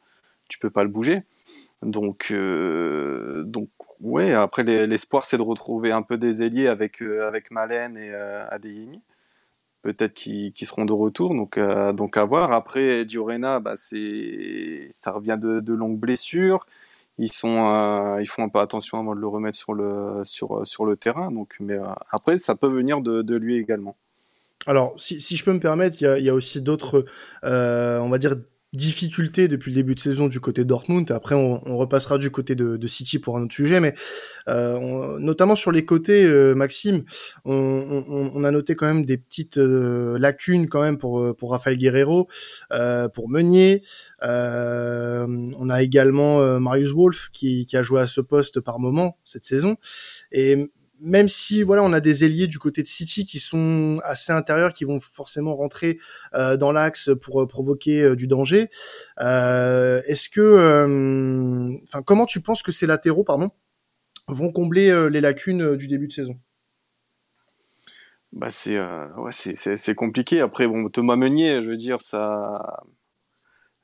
tu 0.49 0.59
peux 0.61 0.71
pas 0.71 0.85
le 0.85 0.89
bouger. 0.89 1.25
Donc, 1.83 2.29
euh, 2.31 3.43
donc 3.45 3.71
ouais, 4.01 4.33
après, 4.35 4.63
l'espoir, 4.87 5.27
c'est 5.27 5.37
de 5.39 5.43
retrouver 5.43 5.93
un 5.93 6.03
peu 6.03 6.17
des 6.19 6.43
ailiers 6.43 6.69
avec, 6.69 7.03
euh, 7.03 7.27
avec 7.27 7.51
Malen 7.51 7.97
et 7.97 8.13
euh. 8.15 8.47
Peut-être 9.83 10.15
qu'ils 10.15 10.55
seront 10.59 10.85
de 10.85 10.93
retour, 10.93 11.35
donc, 11.35 11.59
euh, 11.59 11.93
donc 11.93 12.17
à 12.17 12.25
voir. 12.25 12.53
Après, 12.53 13.05
Diorena, 13.05 13.59
bah, 13.59 13.75
ça 13.77 15.11
revient 15.11 15.39
de, 15.41 15.59
de 15.59 15.73
longues 15.75 15.99
blessures 15.99 16.67
ils 17.19 17.33
sont 17.33 17.67
euh, 17.71 18.21
ils 18.21 18.27
font 18.27 18.43
un 18.43 18.49
peu 18.49 18.59
attention 18.59 18.99
avant 18.99 19.15
de 19.15 19.21
le 19.21 19.29
remettre 19.29 19.59
sur 19.59 19.75
le 19.75 20.23
sur 20.25 20.67
sur 20.67 20.85
le 20.87 20.97
terrain. 20.97 21.31
Donc 21.31 21.57
mais 21.61 21.75
euh, 21.75 21.85
après 22.11 22.39
ça 22.39 22.55
peut 22.55 22.69
venir 22.69 23.01
de, 23.01 23.23
de 23.23 23.37
lui 23.37 23.57
également. 23.57 23.97
Alors 24.67 24.95
si, 24.97 25.21
si 25.21 25.37
je 25.37 25.45
peux 25.45 25.53
me 25.53 25.61
permettre 25.61 25.97
il 26.01 26.05
y 26.05 26.07
a, 26.07 26.19
y 26.19 26.29
a 26.29 26.35
aussi 26.35 26.61
d'autres 26.63 27.05
euh, 27.45 27.99
on 27.99 28.09
va 28.09 28.19
dire 28.19 28.35
difficultés 28.73 29.49
depuis 29.49 29.71
le 29.71 29.77
début 29.77 29.95
de 29.95 30.01
saison 30.01 30.29
du 30.29 30.41
côté 30.41 30.65
Dortmund. 30.65 31.11
Après, 31.11 31.35
on, 31.35 31.61
on 31.69 31.77
repassera 31.77 32.17
du 32.17 32.31
côté 32.31 32.55
de, 32.55 32.77
de, 32.77 32.87
City 32.87 33.19
pour 33.19 33.37
un 33.37 33.43
autre 33.43 33.55
sujet, 33.55 33.81
mais 33.81 33.95
euh, 34.49 35.19
notamment 35.19 35.55
sur 35.55 35.73
les 35.73 35.85
côtés, 35.85 36.25
euh, 36.25 36.55
Maxime, 36.55 37.05
on, 37.45 37.53
on, 37.55 38.31
on, 38.35 38.45
a 38.45 38.51
noté 38.51 38.75
quand 38.75 38.87
même 38.87 39.05
des 39.05 39.19
petites 39.19 39.59
euh, 39.59 40.19
lacunes 40.19 40.69
quand 40.69 40.81
même 40.81 40.97
pour 40.97 41.37
pour 41.37 41.51
Rafael 41.51 41.77
Guerrero, 41.77 42.29
euh, 42.73 43.09
pour 43.09 43.29
Meunier. 43.29 43.83
Euh, 44.23 45.27
on 45.59 45.69
a 45.69 45.83
également 45.83 46.61
Marius 46.61 46.93
Wolf 46.93 47.29
qui, 47.33 47.67
qui 47.67 47.77
a 47.77 47.83
joué 47.83 48.01
à 48.01 48.07
ce 48.07 48.21
poste 48.21 48.61
par 48.61 48.79
moment 48.79 49.19
cette 49.25 49.45
saison. 49.45 49.77
Et 50.31 50.71
même 51.03 51.29
si 51.29 51.63
voilà, 51.63 51.83
on 51.83 51.93
a 51.93 52.01
des 52.01 52.25
ailiers 52.25 52.47
du 52.47 52.59
côté 52.59 52.83
de 52.83 52.89
City 52.89 53.27
qui 53.27 53.41
sont 53.41 53.99
assez 54.05 54.33
intérieurs, 54.33 54.73
qui 54.73 54.85
vont 54.85 55.01
forcément 55.01 55.57
rentrer 55.57 55.99
euh, 56.35 56.57
dans 56.57 56.73
l'axe 56.73 57.11
pour 57.21 57.43
euh, 57.43 57.47
provoquer 57.47 58.03
euh, 58.03 58.17
du 58.17 58.27
danger. 58.27 58.69
Est-ce 59.19 60.29
que, 60.29 61.83
enfin, 61.85 62.03
comment 62.03 62.27
tu 62.27 62.41
penses 62.41 62.63
que 62.63 62.73
ces 62.73 62.87
latéraux, 62.87 63.25
pardon, 63.25 63.51
vont 64.29 64.53
combler 64.53 65.09
les 65.11 65.21
lacunes 65.21 65.77
du 65.77 65.89
début 65.89 66.09
de 66.09 66.13
saison? 66.13 66.39
Bah 68.33 68.51
c'est 68.51 68.81
ouais, 68.81 69.33
c'est 69.33 69.95
compliqué. 69.95 70.41
Après 70.41 70.67
bon, 70.67 70.89
Thomas 70.89 71.17
Meunier, 71.17 71.63
je 71.63 71.69
veux 71.69 71.77
dire 71.77 72.01
ça. 72.01 72.83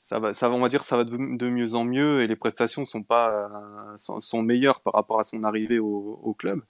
Ça 0.00 0.20
va, 0.20 0.30
on 0.42 0.60
va 0.60 0.68
dire, 0.68 0.84
ça 0.84 0.96
va 0.96 1.04
de, 1.04 1.48
mieux 1.48 1.74
en 1.74 1.84
mieux 1.84 2.22
et 2.22 2.26
les 2.26 2.36
prestations 2.36 2.84
sont 2.84 3.02
pas 3.02 3.50
sont, 3.96 4.42
meilleures 4.42 4.80
par 4.80 4.92
rapport 4.92 5.18
à 5.18 5.24
son 5.24 5.42
arrivée 5.42 5.80
au 5.80 6.34
club. 6.38 6.62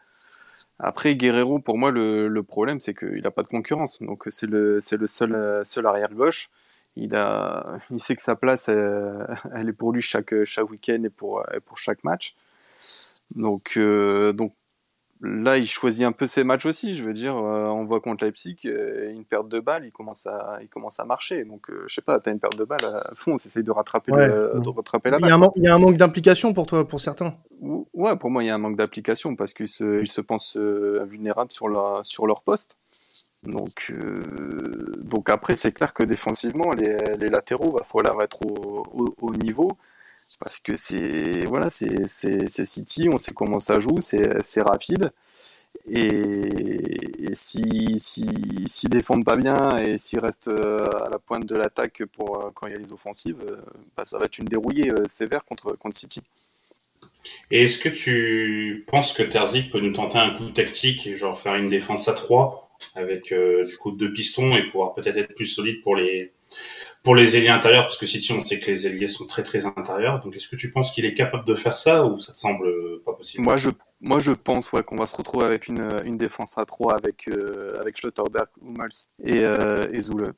Après, 0.78 1.16
Guerrero, 1.16 1.58
pour 1.58 1.78
moi, 1.78 1.90
le, 1.90 2.42
problème, 2.42 2.80
c'est 2.80 2.94
qu'il 2.94 3.22
n'a 3.22 3.30
pas 3.30 3.42
de 3.42 3.48
concurrence. 3.48 4.00
Donc, 4.02 4.24
c'est 4.30 4.46
le, 4.46 4.80
le 4.92 5.06
seul, 5.06 5.62
seul 5.64 5.86
arrière-gauche. 5.86 6.50
Il, 6.96 7.14
a, 7.14 7.78
il 7.90 8.00
sait 8.00 8.16
que 8.16 8.22
sa 8.22 8.36
place, 8.36 8.68
elle, 8.68 9.26
elle 9.54 9.68
est 9.68 9.72
pour 9.72 9.92
lui 9.92 10.02
chaque, 10.02 10.44
chaque 10.44 10.70
week-end 10.70 11.02
et 11.04 11.10
pour, 11.10 11.44
pour 11.66 11.78
chaque 11.78 12.04
match. 12.04 12.34
Donc, 13.34 13.74
euh, 13.76 14.32
donc 14.32 14.54
là, 15.20 15.58
il 15.58 15.66
choisit 15.66 16.04
un 16.04 16.12
peu 16.12 16.26
ses 16.26 16.44
matchs 16.44 16.66
aussi. 16.66 16.94
Je 16.94 17.04
veux 17.04 17.14
dire, 17.14 17.36
euh, 17.36 17.66
on 17.66 17.84
voit 17.84 18.00
contre 18.00 18.24
Leipzig, 18.24 18.58
euh, 18.66 19.10
une 19.10 19.24
perte 19.24 19.48
de 19.48 19.60
balle, 19.60 19.84
il 19.84 19.92
commence 19.92 20.26
à, 20.26 20.58
il 20.62 20.68
commence 20.68 21.00
à 21.00 21.04
marcher. 21.04 21.44
Donc, 21.44 21.70
euh, 21.70 21.84
je 21.86 21.94
sais 21.94 22.02
pas, 22.02 22.20
tu 22.20 22.28
as 22.28 22.32
une 22.32 22.40
perte 22.40 22.56
de 22.56 22.64
balle 22.64 22.84
à 22.84 23.10
fond, 23.14 23.32
on 23.32 23.36
essaye 23.36 23.62
de 23.62 23.70
rattraper, 23.70 24.12
ouais, 24.12 24.26
le, 24.26 24.54
ouais. 24.54 24.60
de 24.60 24.68
rattraper 24.68 25.10
la 25.10 25.18
balle. 25.18 25.28
Il 25.56 25.64
y 25.64 25.68
a 25.68 25.74
un, 25.74 25.78
manque 25.78 25.96
d'implication 25.96 26.52
pour 26.52 26.66
toi, 26.66 26.86
pour 26.86 27.00
certains. 27.00 27.34
Ouais, 27.60 28.16
pour 28.16 28.30
moi, 28.30 28.44
il 28.44 28.46
y 28.46 28.50
a 28.50 28.54
un 28.54 28.58
manque 28.58 28.76
d'application 28.76 29.34
parce 29.36 29.52
qu'ils 29.52 29.68
se, 29.68 30.00
ils 30.00 30.08
se 30.08 30.20
pensent 30.20 30.56
vulnérables 30.56 31.52
sur, 31.52 31.68
la, 31.68 32.00
sur 32.02 32.26
leur 32.26 32.42
poste. 32.42 32.76
Donc, 33.44 33.92
donc 34.98 35.30
après, 35.30 35.54
c'est 35.54 35.72
clair 35.72 35.94
que 35.94 36.02
défensivement, 36.02 36.72
les, 36.72 36.96
les 37.18 37.28
latéraux, 37.28 37.72
va 37.72 37.84
falloir 37.84 38.20
être 38.22 38.44
au, 38.44 38.84
au, 38.92 39.14
au 39.20 39.34
niveau 39.34 39.70
parce 40.40 40.60
que 40.60 40.76
c'est 40.76 41.46
voilà 41.46 41.70
c'est 41.70 42.64
City, 42.64 43.08
on 43.12 43.18
sait 43.18 43.32
comment 43.32 43.58
ça 43.58 43.80
joue, 43.80 43.98
c'est 44.00 44.62
rapide. 44.62 45.10
Et, 45.90 47.30
et 47.30 47.34
si, 47.34 47.98
si, 47.98 48.26
si 48.66 48.88
défendent 48.88 49.24
pas 49.24 49.36
bien 49.36 49.78
et 49.78 49.96
s'ils 49.96 50.20
restent 50.20 50.48
euh, 50.48 50.84
à 51.04 51.08
la 51.08 51.18
pointe 51.18 51.46
de 51.46 51.56
l'attaque 51.56 52.02
pour 52.12 52.44
euh, 52.44 52.50
quand 52.54 52.66
il 52.66 52.74
y 52.74 52.76
a 52.76 52.78
les 52.78 52.92
offensives, 52.92 53.42
euh, 53.50 53.56
bah, 53.96 54.04
ça 54.04 54.18
va 54.18 54.26
être 54.26 54.38
une 54.38 54.44
dérouillée 54.44 54.90
sévère 55.08 55.44
contre, 55.44 55.76
contre 55.78 55.96
City. 55.96 56.20
Et 57.50 57.64
est-ce 57.64 57.78
que 57.78 57.88
tu 57.88 58.84
penses 58.86 59.12
que 59.12 59.22
Terzic 59.22 59.70
peut 59.70 59.80
nous 59.80 59.92
tenter 59.92 60.18
un 60.18 60.30
coup 60.30 60.50
tactique 60.50 61.14
genre 61.14 61.38
faire 61.38 61.54
une 61.54 61.68
défense 61.68 62.08
à 62.08 62.12
3 62.12 62.70
avec 62.94 63.34
du 63.34 63.76
coup 63.78 63.90
deux 63.90 64.12
pistons 64.12 64.52
et 64.52 64.66
pouvoir 64.66 64.94
peut-être 64.94 65.16
être 65.16 65.34
plus 65.34 65.46
solide 65.46 65.82
pour 65.82 65.96
les 65.96 66.32
pour 67.02 67.14
les 67.14 67.36
ailiers 67.36 67.48
intérieurs, 67.48 67.84
parce 67.84 67.98
que 67.98 68.06
City, 68.06 68.32
on 68.32 68.40
sait 68.40 68.58
que 68.60 68.70
les 68.70 68.86
ailiers 68.86 69.08
sont 69.08 69.26
très 69.26 69.42
très 69.42 69.66
intérieurs. 69.66 70.18
Donc, 70.22 70.36
est-ce 70.36 70.48
que 70.48 70.56
tu 70.56 70.70
penses 70.72 70.92
qu'il 70.92 71.04
est 71.04 71.14
capable 71.14 71.44
de 71.44 71.54
faire 71.54 71.76
ça 71.76 72.04
ou 72.04 72.18
ça 72.20 72.32
te 72.32 72.38
semble 72.38 72.68
pas 73.04 73.12
possible? 73.12 73.44
Moi, 73.44 73.56
je 73.56 73.70
moi, 74.00 74.20
je 74.20 74.30
pense 74.30 74.70
ouais, 74.72 74.82
qu'on 74.84 74.96
va 74.96 75.06
se 75.06 75.16
retrouver 75.16 75.46
avec 75.46 75.66
une, 75.66 75.88
une 76.04 76.16
défense 76.16 76.56
à 76.56 76.64
3 76.64 76.94
avec, 76.94 77.28
euh, 77.28 77.76
avec 77.80 77.96
Schlotterberg, 77.96 78.48
Hummels 78.62 78.90
et, 79.24 79.42
euh, 79.42 80.00
Zule. 80.00 80.34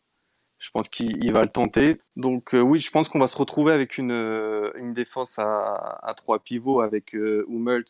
Je 0.58 0.70
pense 0.70 0.88
qu'il 0.88 1.32
va 1.32 1.42
le 1.42 1.48
tenter. 1.48 2.00
Donc 2.16 2.54
euh, 2.54 2.60
oui, 2.60 2.80
je 2.80 2.90
pense 2.90 3.08
qu'on 3.08 3.18
va 3.18 3.28
se 3.28 3.36
retrouver 3.36 3.72
avec 3.72 3.98
une, 3.98 4.12
euh, 4.12 4.70
une 4.76 4.92
défense 4.92 5.38
à, 5.38 5.98
à 6.02 6.14
3 6.14 6.40
pivots 6.40 6.80
avec 6.80 7.14
euh, 7.14 7.46
Hummels, 7.48 7.84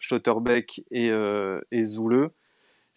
Schlotterbeck 0.00 0.82
et, 0.90 1.08
et 1.08 1.84
Zule 1.84 2.30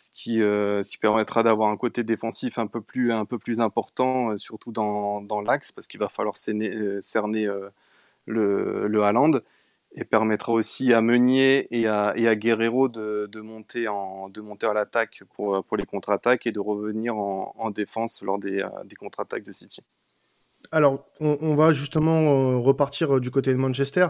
ce 0.02 0.10
qui, 0.12 0.42
euh, 0.42 0.82
ce 0.82 0.90
qui 0.90 0.98
permettra 0.98 1.44
d'avoir 1.44 1.70
un 1.70 1.78
côté 1.78 2.04
défensif 2.04 2.58
un 2.58 2.66
peu 2.66 2.82
plus, 2.82 3.12
important, 3.60 4.32
euh, 4.32 4.38
surtout 4.40 4.72
dans, 4.72 5.42
l'axe, 5.46 5.72
parce 5.72 5.86
qu'il 5.86 6.00
va 6.00 6.10
falloir 6.10 6.38
cerner, 6.38 6.76
euh, 6.76 7.00
cerner 7.04 7.48
le, 8.26 8.88
le 8.88 9.04
Haaland, 9.04 9.34
et 9.94 10.04
permettra 10.04 10.54
aussi 10.54 10.92
à 10.92 11.02
Meunier 11.02 11.68
et 11.70 11.86
à, 11.88 12.16
Guerrero 12.36 12.90
de, 12.90 13.42
monter 13.42 13.86
à 13.86 14.74
l'attaque 14.74 15.22
pour, 15.36 15.64
les 15.78 15.86
contre-attaques 15.86 16.48
et 16.48 16.52
de 16.52 16.60
revenir 16.60 17.16
en, 17.16 17.54
en 17.56 17.70
défense 17.70 18.24
lors 18.24 18.40
des, 18.40 18.66
contre-attaques 18.98 19.44
de 19.44 19.54
City. 19.54 19.82
Alors, 20.72 21.06
on, 21.20 21.56
va 21.56 21.74
justement 21.74 22.60
repartir 22.60 23.20
du 23.20 23.30
côté 23.30 23.52
de 23.52 23.58
Manchester 23.58 24.08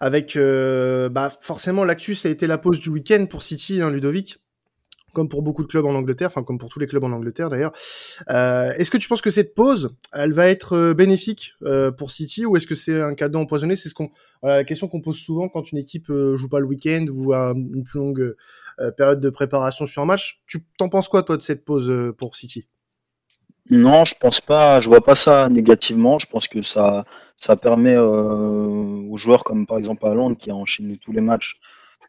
avec 0.00 0.38
bah, 0.38 1.30
forcément 1.40 1.84
l'actus 1.84 2.24
a 2.24 2.30
été 2.30 2.46
la 2.46 2.56
pause 2.56 2.80
du 2.80 2.88
week-end 2.88 3.26
pour 3.28 3.42
City, 3.42 3.82
hein, 3.82 3.90
Ludovic 3.90 4.38
comme 5.16 5.30
pour 5.30 5.40
beaucoup 5.40 5.62
de 5.62 5.66
clubs 5.66 5.86
en 5.86 5.94
Angleterre, 5.94 6.28
enfin 6.28 6.42
comme 6.42 6.58
pour 6.58 6.68
tous 6.68 6.78
les 6.78 6.86
clubs 6.86 7.02
en 7.02 7.10
Angleterre 7.10 7.48
d'ailleurs. 7.48 7.72
Euh, 8.28 8.70
est-ce 8.72 8.90
que 8.90 8.98
tu 8.98 9.08
penses 9.08 9.22
que 9.22 9.30
cette 9.30 9.54
pause, 9.54 9.96
elle 10.12 10.34
va 10.34 10.46
être 10.48 10.74
euh, 10.74 10.92
bénéfique 10.92 11.54
euh, 11.62 11.90
pour 11.90 12.10
City 12.10 12.44
ou 12.44 12.54
est-ce 12.54 12.66
que 12.66 12.74
c'est 12.74 13.00
un 13.00 13.14
cadeau 13.14 13.38
empoisonné? 13.38 13.76
C'est 13.76 13.88
ce 13.88 13.94
qu'on, 13.94 14.10
la 14.42 14.62
question 14.62 14.88
qu'on 14.88 15.00
pose 15.00 15.16
souvent 15.16 15.48
quand 15.48 15.72
une 15.72 15.78
équipe 15.78 16.12
joue 16.34 16.48
pas 16.50 16.60
le 16.60 16.66
week-end 16.66 17.06
ou 17.10 17.32
a 17.32 17.54
une 17.56 17.82
plus 17.82 17.98
longue 17.98 18.36
période 18.98 19.20
de 19.20 19.30
préparation 19.30 19.86
sur 19.86 20.02
un 20.02 20.04
match. 20.04 20.42
Tu 20.46 20.62
t'en 20.76 20.90
penses 20.90 21.08
quoi 21.08 21.22
toi 21.22 21.38
de 21.38 21.42
cette 21.42 21.64
pause 21.64 21.90
pour 22.18 22.36
City? 22.36 22.68
Non, 23.70 24.04
je 24.04 24.14
pense 24.20 24.42
pas. 24.42 24.80
Je 24.80 24.88
vois 24.88 25.02
pas 25.02 25.14
ça 25.14 25.48
négativement. 25.48 26.18
Je 26.18 26.26
pense 26.26 26.46
que 26.46 26.60
ça, 26.60 27.06
ça 27.36 27.56
permet 27.56 27.96
aux 27.96 29.16
joueurs 29.16 29.44
comme 29.44 29.66
par 29.66 29.78
exemple 29.78 30.06
à 30.06 30.12
Londres 30.12 30.36
qui 30.38 30.50
a 30.50 30.54
enchaîné 30.54 30.98
tous 30.98 31.12
les 31.12 31.22
matchs 31.22 31.58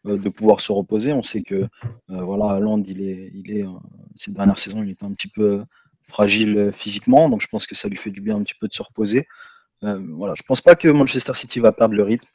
de 0.04 0.28
pouvoir 0.28 0.60
se 0.60 0.72
reposer. 0.72 1.12
On 1.12 1.22
sait 1.22 1.42
que 1.42 1.54
euh, 1.54 1.68
voilà, 2.08 2.52
Haaland, 2.52 2.82
il 2.86 3.02
est, 3.02 3.30
il 3.34 3.56
est, 3.56 3.64
euh, 3.64 3.70
ces 4.16 4.32
dernières 4.32 4.58
saisons, 4.58 4.82
il 4.82 4.90
était 4.90 5.04
un 5.04 5.12
petit 5.12 5.28
peu 5.28 5.64
fragile 6.02 6.70
physiquement, 6.72 7.28
donc 7.28 7.42
je 7.42 7.48
pense 7.48 7.66
que 7.66 7.74
ça 7.74 7.88
lui 7.88 7.96
fait 7.96 8.10
du 8.10 8.22
bien 8.22 8.36
un 8.36 8.42
petit 8.42 8.54
peu 8.58 8.66
de 8.66 8.72
se 8.72 8.82
reposer. 8.82 9.26
voilà, 9.82 10.34
je 10.34 10.42
pense 10.42 10.62
pas 10.62 10.74
que 10.74 10.88
Manchester 10.88 11.34
City 11.34 11.60
va 11.60 11.70
perdre 11.72 11.94
le 11.94 12.02
rythme. 12.02 12.26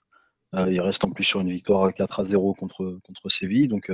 il 0.53 0.79
reste 0.79 1.03
en 1.03 1.09
plus 1.09 1.23
sur 1.23 1.41
une 1.41 1.49
victoire 1.49 1.91
4 1.91 2.19
à 2.19 2.23
0 2.23 2.53
contre, 2.53 2.99
contre 3.03 3.29
Séville, 3.29 3.67
donc, 3.67 3.91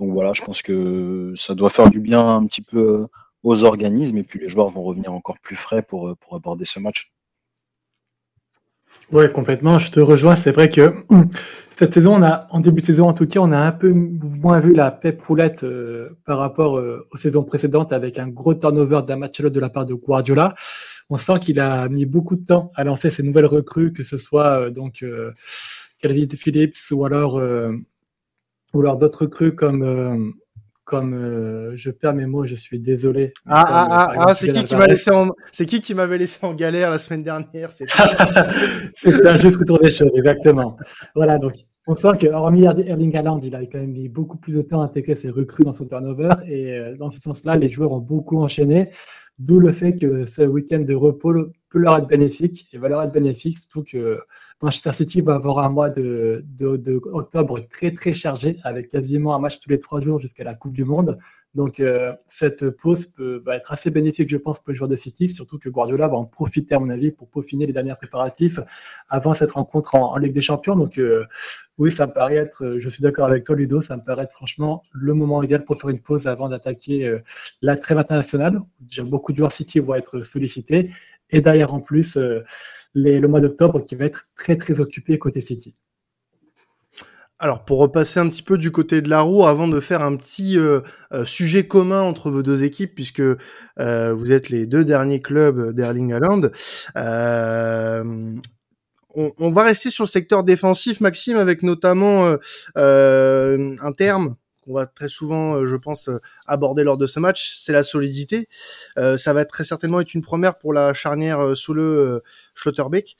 voilà, 0.00 0.32
je 0.32 0.42
pense 0.42 0.62
que 0.62 1.32
ça 1.36 1.54
doit 1.54 1.70
faire 1.70 1.90
du 1.90 2.00
bien 2.00 2.26
un 2.26 2.46
petit 2.46 2.62
peu 2.62 3.06
aux 3.44 3.62
organismes 3.64 4.18
et 4.18 4.24
puis 4.24 4.40
les 4.40 4.48
joueurs 4.48 4.68
vont 4.68 4.82
revenir 4.82 5.12
encore 5.12 5.38
plus 5.38 5.56
frais 5.56 5.82
pour 5.82 6.16
aborder 6.32 6.64
ce 6.64 6.80
match. 6.80 7.12
Ouais, 9.10 9.30
complètement. 9.30 9.78
Je 9.78 9.90
te 9.90 10.00
rejoins. 10.00 10.36
C'est 10.36 10.52
vrai 10.52 10.68
que 10.68 10.92
cette 11.70 11.94
saison, 11.94 12.16
on 12.16 12.22
a, 12.22 12.46
en 12.50 12.60
début 12.60 12.80
de 12.80 12.86
saison, 12.86 13.06
en 13.06 13.14
tout 13.14 13.26
cas, 13.26 13.40
on 13.40 13.52
a 13.52 13.58
un 13.58 13.72
peu 13.72 13.90
moins 13.90 14.60
vu 14.60 14.74
la 14.74 14.90
pep 14.90 15.22
roulette 15.22 15.64
euh, 15.64 16.10
par 16.26 16.38
rapport 16.38 16.76
euh, 16.76 17.06
aux 17.12 17.16
saisons 17.16 17.42
précédentes 17.42 17.92
avec 17.92 18.18
un 18.18 18.28
gros 18.28 18.54
turnover 18.54 19.02
d'un 19.06 19.16
match 19.16 19.40
de 19.40 19.60
la 19.60 19.70
part 19.70 19.86
de 19.86 19.94
Guardiola. 19.94 20.54
On 21.08 21.16
sent 21.16 21.38
qu'il 21.40 21.58
a 21.60 21.88
mis 21.88 22.04
beaucoup 22.04 22.36
de 22.36 22.44
temps 22.44 22.70
à 22.74 22.84
lancer 22.84 23.10
ses 23.10 23.22
nouvelles 23.22 23.46
recrues, 23.46 23.92
que 23.92 24.02
ce 24.02 24.18
soit 24.18 24.60
euh, 24.60 24.70
donc 24.70 25.04
Calvin 26.00 26.26
Phillips 26.28 26.76
ou 26.90 27.04
alors 27.04 27.40
ou 28.74 28.80
alors 28.80 28.98
d'autres 28.98 29.22
recrues 29.22 29.54
comme 29.54 30.34
comme 30.88 31.12
euh, 31.12 31.76
je 31.76 31.90
perds 31.90 32.14
mes 32.14 32.24
mots, 32.24 32.46
je 32.46 32.54
suis 32.54 32.80
désolé. 32.80 33.34
Ah, 33.46 33.62
comme, 33.62 33.74
ah, 33.74 33.86
ah, 33.90 34.24
ah 34.28 34.34
c'est 34.34 34.50
qui 34.50 34.64
qui 34.64 34.74
m'a 34.74 34.86
laissé 34.86 35.10
en... 35.10 35.28
c'est 35.52 35.66
qui 35.66 35.82
qui 35.82 35.94
m'avait 35.94 36.16
laissé 36.16 36.38
en 36.46 36.54
galère 36.54 36.90
la 36.90 36.96
semaine 36.96 37.22
dernière 37.22 37.70
C'est 37.72 37.84
un 39.26 39.36
juste 39.36 39.58
retour 39.58 39.80
des 39.80 39.90
choses, 39.90 40.16
exactement. 40.16 40.78
Voilà, 41.14 41.36
donc 41.36 41.52
on 41.88 41.96
sent 41.96 42.18
que 42.20 42.26
hormis 42.26 42.64
Erling 42.64 43.16
Haaland, 43.16 43.40
il 43.40 43.54
a 43.54 43.64
quand 43.64 43.78
même 43.78 43.92
mis 43.92 44.10
beaucoup 44.10 44.36
plus 44.36 44.56
de 44.56 44.62
temps 44.62 44.82
à 44.82 44.84
intégrer 44.84 45.16
ses 45.16 45.30
recrues 45.30 45.64
dans 45.64 45.72
son 45.72 45.86
turnover 45.86 46.34
et 46.46 46.74
euh, 46.74 46.96
dans 46.96 47.08
ce 47.08 47.18
sens-là, 47.18 47.56
les 47.56 47.70
joueurs 47.70 47.92
ont 47.92 48.00
beaucoup 48.00 48.38
enchaîné. 48.38 48.90
D'où 49.38 49.58
le 49.58 49.72
fait 49.72 49.96
que 49.96 50.26
ce 50.26 50.42
week-end 50.42 50.80
de 50.80 50.94
repos 50.94 51.32
peut 51.70 51.78
leur 51.78 51.96
être 51.96 52.06
bénéfique 52.06 52.68
et 52.74 52.78
va 52.78 52.88
leur 52.88 53.02
être 53.02 53.12
bénéfique, 53.12 53.56
surtout 53.56 53.84
que 53.84 54.20
Manchester 54.60 54.92
City 54.92 55.22
va 55.22 55.36
avoir 55.36 55.60
un 55.60 55.70
mois 55.70 55.88
de, 55.88 56.44
de, 56.46 56.76
de, 56.76 57.00
très 57.70 57.92
très 57.92 58.12
chargé 58.12 58.58
avec 58.64 58.88
quasiment 58.88 59.34
un 59.34 59.38
match 59.38 59.58
tous 59.58 59.70
les 59.70 59.80
trois 59.80 60.00
jours 60.00 60.18
jusqu'à 60.18 60.44
la 60.44 60.54
Coupe 60.54 60.72
du 60.72 60.84
Monde. 60.84 61.18
Donc 61.54 61.80
euh, 61.80 62.12
cette 62.26 62.68
pause 62.70 63.06
peut, 63.06 63.42
va 63.44 63.56
être 63.56 63.72
assez 63.72 63.90
bénéfique, 63.90 64.28
je 64.28 64.36
pense, 64.36 64.60
pour 64.60 64.70
les 64.70 64.74
joueurs 64.74 64.88
de 64.88 64.96
City, 64.96 65.28
surtout 65.28 65.58
que 65.58 65.68
Guardiola 65.68 66.06
va 66.08 66.16
en 66.16 66.24
profiter, 66.24 66.74
à 66.74 66.78
mon 66.78 66.90
avis, 66.90 67.10
pour 67.10 67.28
peaufiner 67.28 67.66
les 67.66 67.72
derniers 67.72 67.94
préparatifs 67.94 68.60
avant 69.08 69.34
cette 69.34 69.52
rencontre 69.52 69.94
en, 69.94 70.16
Ligue 70.18 70.34
des 70.34 70.42
Champions. 70.42 70.76
Donc 70.76 70.98
euh, 70.98 71.24
oui, 71.78 71.90
ça 71.90 72.06
me 72.06 72.12
paraît 72.12 72.36
être, 72.36 72.76
je 72.78 72.88
suis 72.88 73.02
d'accord 73.02 73.26
avec 73.26 73.44
toi, 73.44 73.56
Ludo, 73.56 73.80
ça 73.80 73.96
me 73.96 74.02
paraît 74.02 74.24
être 74.24 74.32
franchement 74.32 74.82
le 74.92 75.14
moment 75.14 75.42
idéal 75.42 75.64
pour 75.64 75.80
faire 75.80 75.90
une 75.90 76.00
pause 76.00 76.26
avant 76.26 76.48
d'attaquer 76.48 77.06
euh, 77.06 77.20
la 77.62 77.76
trêve 77.76 77.98
internationale. 77.98 78.60
Déjà, 78.80 79.04
beaucoup 79.04 79.32
de 79.32 79.38
joueurs 79.38 79.52
City 79.52 79.80
vont 79.80 79.94
être 79.94 80.22
sollicités 80.22 80.90
et 81.30 81.40
derrière 81.40 81.72
en 81.72 81.80
plus 81.80 82.16
euh, 82.16 82.42
le 82.94 83.26
mois 83.26 83.40
d'octobre 83.40 83.82
qui 83.82 83.94
va 83.94 84.04
être 84.04 84.26
très 84.36 84.56
très 84.56 84.80
occupé 84.80 85.18
côté 85.18 85.40
City. 85.40 85.74
Alors 87.40 87.64
pour 87.64 87.78
repasser 87.78 88.18
un 88.18 88.28
petit 88.28 88.42
peu 88.42 88.58
du 88.58 88.72
côté 88.72 89.00
de 89.00 89.08
la 89.08 89.20
roue, 89.20 89.46
avant 89.46 89.68
de 89.68 89.78
faire 89.78 90.02
un 90.02 90.16
petit 90.16 90.58
euh, 90.58 90.80
euh, 91.12 91.24
sujet 91.24 91.68
commun 91.68 92.02
entre 92.02 92.30
vos 92.30 92.42
deux 92.42 92.64
équipes, 92.64 92.96
puisque 92.96 93.20
euh, 93.20 94.12
vous 94.12 94.32
êtes 94.32 94.48
les 94.48 94.66
deux 94.66 94.84
derniers 94.84 95.22
clubs 95.22 95.72
d'Erling 95.72 96.12
Haaland, 96.12 96.50
euh, 96.96 98.34
on, 99.14 99.32
on, 99.38 99.52
va 99.52 99.62
rester 99.62 99.90
sur 99.90 100.02
le 100.02 100.08
secteur 100.08 100.42
défensif, 100.42 101.00
Maxime, 101.00 101.36
avec 101.36 101.62
notamment 101.62 102.36
un 102.74 103.92
terme 103.96 104.34
qu'on 104.64 104.74
va 104.74 104.86
très 104.86 105.08
souvent, 105.08 105.64
je 105.64 105.76
pense, 105.76 106.10
aborder 106.46 106.82
lors 106.82 106.98
de 106.98 107.06
ce 107.06 107.20
match, 107.20 107.56
c'est 107.58 107.72
la 107.72 107.84
solidité. 107.84 108.48
ça 108.96 109.32
va 109.32 109.40
être 109.42 109.50
très 109.50 109.64
certainement 109.64 110.00
être 110.00 110.14
une 110.14 110.22
première 110.22 110.58
pour 110.58 110.72
la 110.72 110.92
charnière 110.92 111.56
sous 111.56 111.72
le 111.72 112.22
Schlotterbeck, 112.54 113.16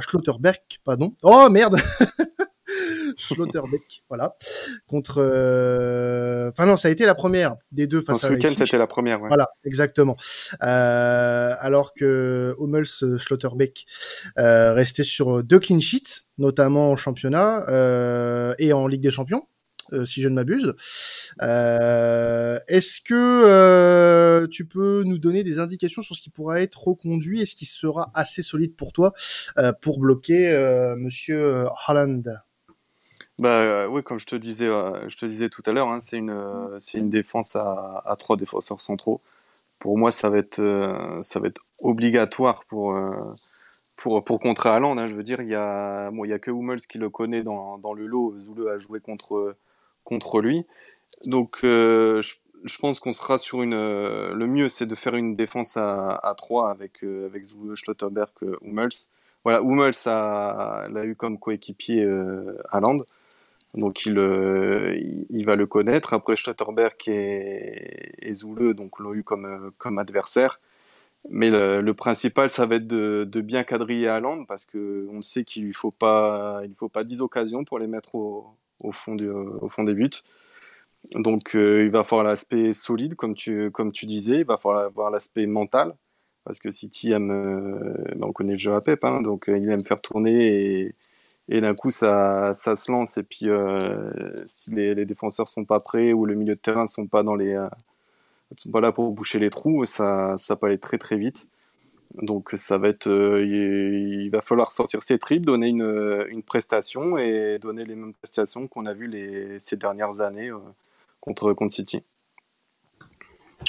Schlotterberg, 0.00 0.58
pardon. 0.84 1.14
Oh 1.22 1.48
merde 1.50 1.78
Schlotterbeck, 3.16 4.02
voilà, 4.08 4.36
contre. 4.86 5.16
Euh... 5.18 6.50
Enfin 6.50 6.66
non, 6.66 6.76
ça 6.76 6.88
a 6.88 6.90
été 6.90 7.06
la 7.06 7.14
première 7.14 7.56
des 7.70 7.86
deux 7.86 8.00
face 8.00 8.24
à 8.24 8.28
ce 8.28 8.32
week-end, 8.32 8.52
c'était 8.56 8.78
la 8.78 8.86
première. 8.86 9.20
Ouais. 9.20 9.28
Voilà, 9.28 9.48
exactement. 9.64 10.16
Euh, 10.62 11.54
alors 11.58 11.94
que 11.94 12.54
Hummels, 12.58 13.18
Schlotterbeck 13.18 13.86
euh, 14.38 14.72
restait 14.72 15.04
sur 15.04 15.42
deux 15.42 15.58
clean 15.58 15.80
sheets, 15.80 16.22
notamment 16.38 16.90
en 16.90 16.96
championnat 16.96 17.68
euh, 17.68 18.54
et 18.58 18.72
en 18.72 18.86
Ligue 18.86 19.02
des 19.02 19.10
Champions. 19.10 19.42
Euh, 19.92 20.04
si 20.06 20.22
je 20.22 20.28
ne 20.28 20.34
m'abuse. 20.34 20.74
Euh, 21.42 22.58
Est-ce 22.68 23.00
que 23.02 23.14
euh, 23.14 24.46
tu 24.46 24.66
peux 24.66 25.02
nous 25.04 25.18
donner 25.18 25.44
des 25.44 25.58
indications 25.58 26.02
sur 26.02 26.16
ce 26.16 26.22
qui 26.22 26.30
pourra 26.30 26.62
être 26.62 26.82
reconduit 26.82 27.42
et 27.42 27.46
ce 27.46 27.54
qui 27.54 27.66
sera 27.66 28.10
assez 28.14 28.42
solide 28.42 28.74
pour 28.74 28.92
toi 28.92 29.12
euh, 29.58 29.72
pour 29.72 29.98
bloquer 29.98 30.50
euh, 30.50 30.96
Monsieur 30.96 31.66
Haaland? 31.86 32.22
Bah 33.38 33.88
oui, 33.88 34.02
comme 34.02 34.18
je 34.20 34.26
te 34.26 34.36
disais, 34.36 34.68
euh, 34.68 35.08
je 35.08 35.16
te 35.16 35.26
disais 35.26 35.48
tout 35.48 35.62
à 35.66 35.72
l'heure, 35.72 35.88
hein, 35.88 36.00
c'est 36.00 36.18
une, 36.18 36.30
euh, 36.30 36.78
une 36.94 37.10
défense 37.10 37.56
à, 37.56 38.14
trois 38.18 38.36
défenseurs 38.36 38.80
centraux. 38.80 39.20
Pour 39.78 39.98
moi, 39.98 40.12
ça 40.12 40.30
va 40.30 40.38
être, 40.38 40.60
euh, 40.60 41.22
ça 41.22 41.40
va 41.40 41.48
être 41.48 41.62
obligatoire 41.80 42.64
pour, 42.66 42.96
pour, 43.96 44.24
pour 44.24 44.40
contrer 44.40 44.68
Haaland. 44.70 44.98
Hein, 44.98 45.08
je 45.08 45.14
veux 45.14 45.24
dire, 45.24 45.40
il 45.42 45.48
y 45.48 45.54
a, 45.54 46.10
bon, 46.10 46.30
a 46.30 46.38
que 46.38 46.50
Hummels 46.50 46.82
qui 46.82 46.98
le 46.98 47.10
connaît 47.10 47.42
dans, 47.42 47.78
dans 47.78 47.94
le 47.94 48.06
lot. 48.06 48.38
Zulu 48.38 48.68
a 48.68 48.78
joué 48.78 49.00
contre, 49.00 49.56
contre 50.04 50.40
lui. 50.40 50.66
Donc, 51.26 51.60
je, 51.62 52.78
pense 52.80 53.00
qu'on 53.00 53.12
sera 53.12 53.38
sur 53.38 53.62
une. 53.62 53.74
le 53.74 54.46
mieux, 54.46 54.68
c'est 54.68 54.86
de 54.86 54.94
faire 54.94 55.14
une 55.16 55.34
défense 55.34 55.76
à, 55.76 56.34
3 56.36 56.70
avec, 56.70 57.02
avec 57.02 57.42
Zulu, 57.44 57.76
Schlotterberg, 57.76 58.30
Hummels. 58.62 58.90
Voilà, 59.44 59.60
Hummels 59.62 59.94
a, 60.06 60.86
l'a 60.90 61.04
eu 61.04 61.16
comme 61.16 61.38
coéquipier 61.38 62.06
Haaland. 62.70 63.00
Donc 63.74 64.04
il, 64.04 64.18
euh, 64.18 64.94
il, 65.30 65.46
va 65.46 65.56
le 65.56 65.66
connaître. 65.66 66.12
Après 66.12 66.36
Stotterberg 66.36 66.96
et, 67.06 68.28
et 68.28 68.32
Zoule 68.32 68.74
donc 68.74 68.98
l'ont 68.98 69.14
eu 69.14 69.22
comme, 69.22 69.72
comme 69.78 69.98
adversaire. 69.98 70.60
Mais 71.30 71.50
le, 71.50 71.92
principal, 71.92 72.50
ça 72.50 72.66
va 72.66 72.76
être 72.76 72.86
de, 72.86 73.40
bien 73.40 73.62
quadriller 73.64 74.08
Haaland 74.08 74.44
parce 74.44 74.66
que 74.66 75.06
on 75.10 75.22
sait 75.22 75.44
qu'il 75.44 75.64
lui 75.64 75.72
faut 75.72 75.92
pas, 75.92 76.62
faut 76.76 76.88
pas 76.88 77.04
10 77.04 77.20
occasions 77.22 77.64
pour 77.64 77.78
les 77.78 77.86
mettre 77.86 78.14
au, 78.16 78.56
fond, 78.92 79.14
des 79.14 79.94
buts. 79.94 80.10
Donc 81.14 81.52
il 81.54 81.90
va 81.90 82.02
falloir 82.04 82.26
l'aspect 82.26 82.72
solide, 82.72 83.14
comme 83.14 83.34
tu, 83.34 84.06
disais, 84.06 84.40
il 84.40 84.46
va 84.46 84.58
falloir 84.58 84.84
avoir 84.84 85.10
l'aspect 85.10 85.46
mental, 85.46 85.94
parce 86.44 86.58
que 86.58 86.70
City 86.72 87.12
aime, 87.12 87.28
ben, 87.28 88.26
on 88.26 88.32
connaît 88.32 88.52
le 88.52 88.58
jeu 88.58 88.74
à 88.74 88.80
Pep, 88.80 89.04
hein, 89.04 89.22
donc 89.22 89.44
il 89.46 89.70
aime 89.70 89.84
faire 89.84 90.00
tourner 90.00 90.86
et, 90.86 90.94
et 91.48 91.60
d'un 91.60 91.74
coup 91.74 91.90
ça, 91.90 92.52
ça, 92.54 92.76
se 92.76 92.90
lance 92.90 93.18
et 93.18 93.22
puis 93.22 93.46
si 94.46 94.70
les, 94.70 94.94
les, 94.94 95.04
défenseurs 95.04 95.48
sont 95.48 95.64
pas 95.64 95.80
prêts 95.80 96.12
ou 96.12 96.24
le 96.24 96.34
milieu 96.34 96.54
de 96.54 96.60
terrain 96.60 96.86
sont 96.86 97.06
pas 97.06 97.22
dans 97.22 97.34
les 97.34 97.56
sont 98.58 98.70
pas 98.70 98.80
là 98.80 98.92
pour 98.92 99.10
boucher 99.12 99.38
les 99.38 99.50
trous, 99.50 99.84
ça, 99.84 100.34
ça 100.36 100.56
peut 100.56 100.66
aller 100.66 100.78
très 100.78 100.98
très 100.98 101.16
vite. 101.16 101.48
Donc 102.20 102.50
ça 102.56 102.76
va 102.76 102.88
être, 102.88 103.06
euh, 103.06 103.42
il, 103.42 104.28
va 104.30 104.42
falloir 104.42 104.70
sortir 104.70 105.02
ses 105.02 105.18
tripes, 105.18 105.46
donner 105.46 105.68
une, 105.68 106.26
une, 106.28 106.42
prestation 106.42 107.16
et 107.16 107.58
donner 107.58 107.86
les 107.86 107.94
mêmes 107.94 108.12
prestations 108.12 108.68
qu'on 108.68 108.84
a 108.84 108.92
vues 108.92 109.10
ces 109.58 109.76
dernières 109.76 110.20
années 110.20 110.50
euh, 110.50 110.58
contre, 111.20 111.54
contre 111.54 111.72
City. 111.72 112.02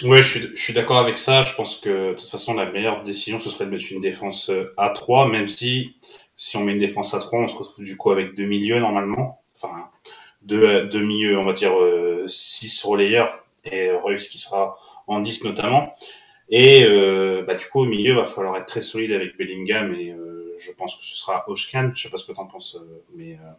Oui, 0.03 0.17
je 0.17 0.23
suis, 0.23 0.39
je 0.57 0.61
suis 0.61 0.73
d'accord 0.73 0.97
avec 0.97 1.17
ça. 1.17 1.43
Je 1.43 1.55
pense 1.55 1.77
que 1.77 2.09
de 2.09 2.15
toute 2.15 2.27
façon, 2.27 2.53
la 2.53 2.69
meilleure 2.69 3.03
décision, 3.03 3.39
ce 3.39 3.49
serait 3.49 3.65
de 3.65 3.69
mettre 3.69 3.85
une 3.91 4.01
défense 4.01 4.49
euh, 4.49 4.73
à 4.75 4.89
3, 4.89 5.29
même 5.29 5.47
si 5.47 5.95
si 6.43 6.57
on 6.57 6.63
met 6.65 6.73
une 6.73 6.79
défense 6.79 7.13
à 7.13 7.19
3, 7.19 7.39
on 7.39 7.47
se 7.47 7.55
retrouve 7.55 7.85
du 7.85 7.95
coup 7.95 8.11
avec 8.11 8.35
deux 8.35 8.45
milieux 8.45 8.79
normalement. 8.79 9.41
Enfin, 9.55 9.89
deux, 10.41 10.83
deux 10.87 11.03
milieux, 11.03 11.37
on 11.37 11.45
va 11.45 11.53
dire 11.53 11.73
6 12.27 12.83
relayeurs 12.83 13.39
et 13.63 13.91
Reus 13.91 14.27
qui 14.27 14.37
sera 14.37 14.77
en 15.07 15.21
10 15.21 15.45
notamment. 15.45 15.89
Et 16.49 16.83
euh, 16.83 17.43
bah, 17.47 17.55
du 17.55 17.65
coup, 17.67 17.79
au 17.81 17.85
milieu, 17.85 18.13
va 18.13 18.25
falloir 18.25 18.57
être 18.57 18.65
très 18.65 18.81
solide 18.81 19.13
avec 19.13 19.37
Bellingham 19.37 19.95
et 19.95 20.11
euh, 20.11 20.33
je 20.57 20.71
pense 20.71 20.95
que 20.97 21.05
ce 21.05 21.17
sera 21.17 21.43
Oshkan. 21.47 21.91
Je 21.93 22.03
sais 22.03 22.09
pas 22.09 22.17
ce 22.17 22.25
que 22.25 22.31
tu 22.31 22.39
en 22.39 22.45
penses, 22.45 22.75
euh, 22.75 23.03
mais 23.15 23.33
euh, 23.33 23.51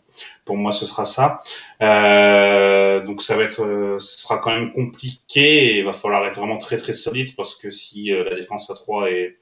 pour 0.44 0.56
moi, 0.56 0.72
ce 0.72 0.86
sera 0.86 1.04
ça. 1.04 1.38
Euh, 1.82 3.04
donc 3.04 3.22
ça 3.22 3.36
va 3.36 3.44
être, 3.44 3.98
ce 3.98 4.18
sera 4.18 4.38
quand 4.38 4.50
même 4.50 4.72
compliqué 4.72 5.40
et 5.40 5.78
il 5.78 5.84
va 5.84 5.92
falloir 5.92 6.24
être 6.26 6.38
vraiment 6.38 6.58
très 6.58 6.76
très 6.76 6.92
solide 6.92 7.34
parce 7.36 7.54
que 7.54 7.70
si 7.70 8.10
la 8.10 8.34
défense 8.34 8.70
à 8.70 8.74
3 8.74 9.10
est, 9.10 9.36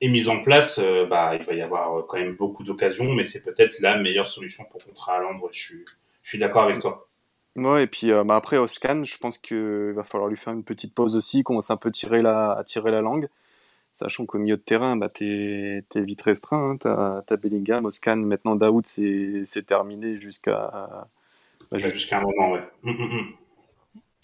est 0.00 0.08
mise 0.08 0.28
en 0.28 0.42
place, 0.42 0.80
bah 1.08 1.34
il 1.34 1.44
va 1.44 1.52
y 1.54 1.62
avoir 1.62 2.06
quand 2.06 2.18
même 2.18 2.34
beaucoup 2.34 2.64
d'occasions, 2.64 3.12
mais 3.12 3.24
c'est 3.24 3.42
peut-être 3.42 3.80
la 3.80 3.96
meilleure 3.96 4.28
solution 4.28 4.64
pour 4.70 4.84
contrer 4.84 5.12
à 5.12 5.18
Londres. 5.20 5.48
Je 5.52 5.58
suis, 5.58 5.84
je 6.22 6.28
suis 6.28 6.38
d'accord 6.38 6.62
avec 6.64 6.80
toi. 6.80 7.08
Ouais, 7.56 7.84
et 7.84 7.86
puis 7.86 8.12
euh, 8.12 8.22
bah 8.22 8.36
après 8.36 8.58
Oscan, 8.58 9.04
je 9.04 9.18
pense 9.18 9.36
qu'il 9.36 9.92
va 9.94 10.04
falloir 10.04 10.30
lui 10.30 10.36
faire 10.36 10.52
une 10.52 10.62
petite 10.62 10.94
pause 10.94 11.16
aussi, 11.16 11.42
commencer 11.42 11.72
un 11.72 11.76
peu 11.76 11.90
tirer 11.90 12.22
la, 12.22 12.52
à 12.52 12.64
tirer 12.64 12.90
la 12.92 13.00
langue, 13.00 13.28
sachant 13.96 14.24
qu'au 14.24 14.38
milieu 14.38 14.56
de 14.56 14.62
terrain, 14.62 14.96
bah, 14.96 15.08
t'es 15.08 15.84
es 15.94 16.00
vite 16.00 16.22
restreint. 16.22 16.70
Hein. 16.70 16.76
T'as 16.78 17.22
as 17.28 17.36
Bellingham, 17.36 17.84
Oscan, 17.86 18.16
maintenant 18.16 18.54
Daoud, 18.54 18.86
c'est 18.86 19.66
terminé 19.66 20.20
jusqu'à. 20.20 21.08
Bah, 21.70 21.78
jusqu'à 21.78 22.18
un 22.18 22.22
moment, 22.22 22.52
ouais. 22.52 22.62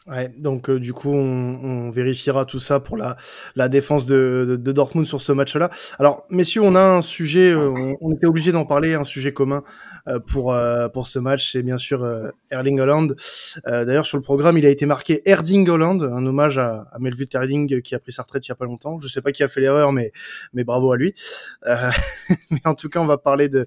Ouais, 0.09 0.29
donc 0.39 0.71
euh, 0.71 0.79
du 0.79 0.93
coup, 0.93 1.11
on, 1.11 1.89
on, 1.89 1.91
vérifiera 1.91 2.45
tout 2.45 2.61
ça 2.61 2.79
pour 2.79 2.97
la, 2.97 3.17
la 3.57 3.69
défense 3.69 4.07
de, 4.07 4.47
de, 4.49 4.55
de 4.55 4.73
Dortmund 4.73 5.05
sur 5.05 5.21
ce 5.21 5.33
match-là. 5.33 5.69
Alors, 5.99 6.25
messieurs, 6.31 6.63
on 6.63 6.77
a 6.77 6.81
un 6.81 7.03
sujet, 7.03 7.51
euh, 7.51 7.71
on, 7.71 7.97
on, 8.01 8.15
était 8.15 8.27
obligé 8.27 8.53
d'en 8.53 8.65
parler, 8.65 8.95
un 8.95 9.03
sujet 9.03 9.33
commun 9.33 9.65
euh, 10.07 10.21
pour 10.21 10.57
pour 10.93 11.09
ce 11.09 11.19
match, 11.19 11.51
c'est 11.51 11.63
bien 11.63 11.79
sûr 11.79 12.09
Erling 12.53 12.79
Holland. 12.79 13.17
D'ailleurs, 13.65 14.07
sur 14.07 14.17
le 14.17 14.23
programme, 14.23 14.57
il 14.59 14.65
a 14.65 14.71
été 14.71 14.87
marqué 14.87 15.23
Erding 15.29 15.69
Holland, 15.69 16.01
un 16.03 16.25
hommage 16.25 16.59
à, 16.59 16.87
à 16.93 16.99
Melville 17.01 17.29
Erding 17.33 17.83
qui 17.83 17.97
a 17.97 17.99
pris 17.99 18.13
sa 18.13 18.23
retraite 18.23 18.47
il 18.47 18.51
y 18.51 18.53
a 18.53 18.55
pas 18.55 18.65
longtemps. 18.65 19.01
Je 19.01 19.09
sais 19.09 19.23
pas 19.23 19.33
qui 19.33 19.43
a 19.43 19.49
fait 19.49 19.61
l'erreur, 19.61 19.91
mais 19.91 20.13
mais 20.53 20.63
bravo 20.63 20.93
à 20.93 20.97
lui. 20.97 21.15
mais 21.67 22.61
en 22.65 22.77
tout 22.77 22.89
cas, 22.89 23.01
on 23.01 23.07
va 23.07 23.19
parler 23.19 23.49
de 23.49 23.67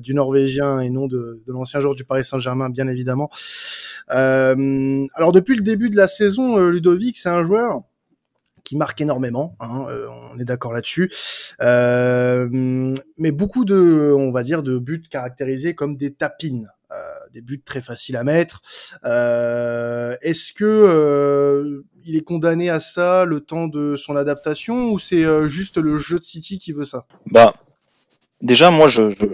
du 0.00 0.14
Norvégien 0.14 0.78
et 0.78 0.90
non 0.90 1.08
de, 1.08 1.42
de 1.44 1.52
l'ancien 1.52 1.80
joueur 1.80 1.96
du 1.96 2.04
Paris 2.04 2.24
Saint-Germain, 2.24 2.70
bien 2.70 2.86
évidemment. 2.86 3.30
Euh, 4.10 5.06
alors 5.14 5.32
depuis 5.32 5.56
le 5.56 5.62
début 5.62 5.90
de 5.90 5.96
la 5.96 6.08
saison, 6.08 6.58
euh, 6.58 6.70
Ludovic, 6.70 7.16
c'est 7.16 7.28
un 7.28 7.44
joueur 7.44 7.82
qui 8.68 8.76
marque 8.76 9.00
énormément, 9.00 9.56
hein, 9.60 9.86
euh, 9.88 10.06
on 10.30 10.38
est 10.38 10.44
d'accord 10.44 10.74
là-dessus. 10.74 11.10
Euh, 11.62 12.92
mais 13.16 13.32
beaucoup 13.32 13.64
de, 13.64 14.12
on 14.14 14.30
va 14.30 14.42
dire, 14.42 14.62
de 14.62 14.78
buts 14.78 15.02
caractérisés 15.08 15.74
comme 15.74 15.96
des 15.96 16.12
tapines, 16.12 16.70
euh, 16.92 16.94
des 17.32 17.40
buts 17.40 17.62
très 17.64 17.80
faciles 17.80 18.18
à 18.18 18.24
mettre. 18.24 18.60
Est-ce 19.04 20.52
que 20.52 21.82
il 22.04 22.16
est 22.16 22.24
condamné 22.24 22.68
à 22.68 22.78
ça 22.78 23.24
le 23.24 23.40
temps 23.40 23.68
de 23.68 23.96
son 23.96 24.16
adaptation 24.16 24.90
ou 24.90 24.98
c'est 24.98 25.24
juste 25.48 25.78
le 25.78 25.96
jeu 25.96 26.18
de 26.18 26.24
City 26.24 26.58
qui 26.58 26.72
veut 26.72 26.84
ça? 26.84 27.06
Bah, 27.30 27.54
déjà 28.42 28.70
moi 28.70 28.88
je, 28.88 29.10
je, 29.12 29.24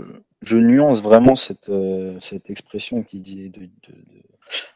je 0.44 0.56
nuance 0.56 1.02
vraiment 1.02 1.36
cette, 1.36 1.70
cette 2.20 2.50
expression 2.50 3.02
qui 3.02 3.20
dit 3.20 3.50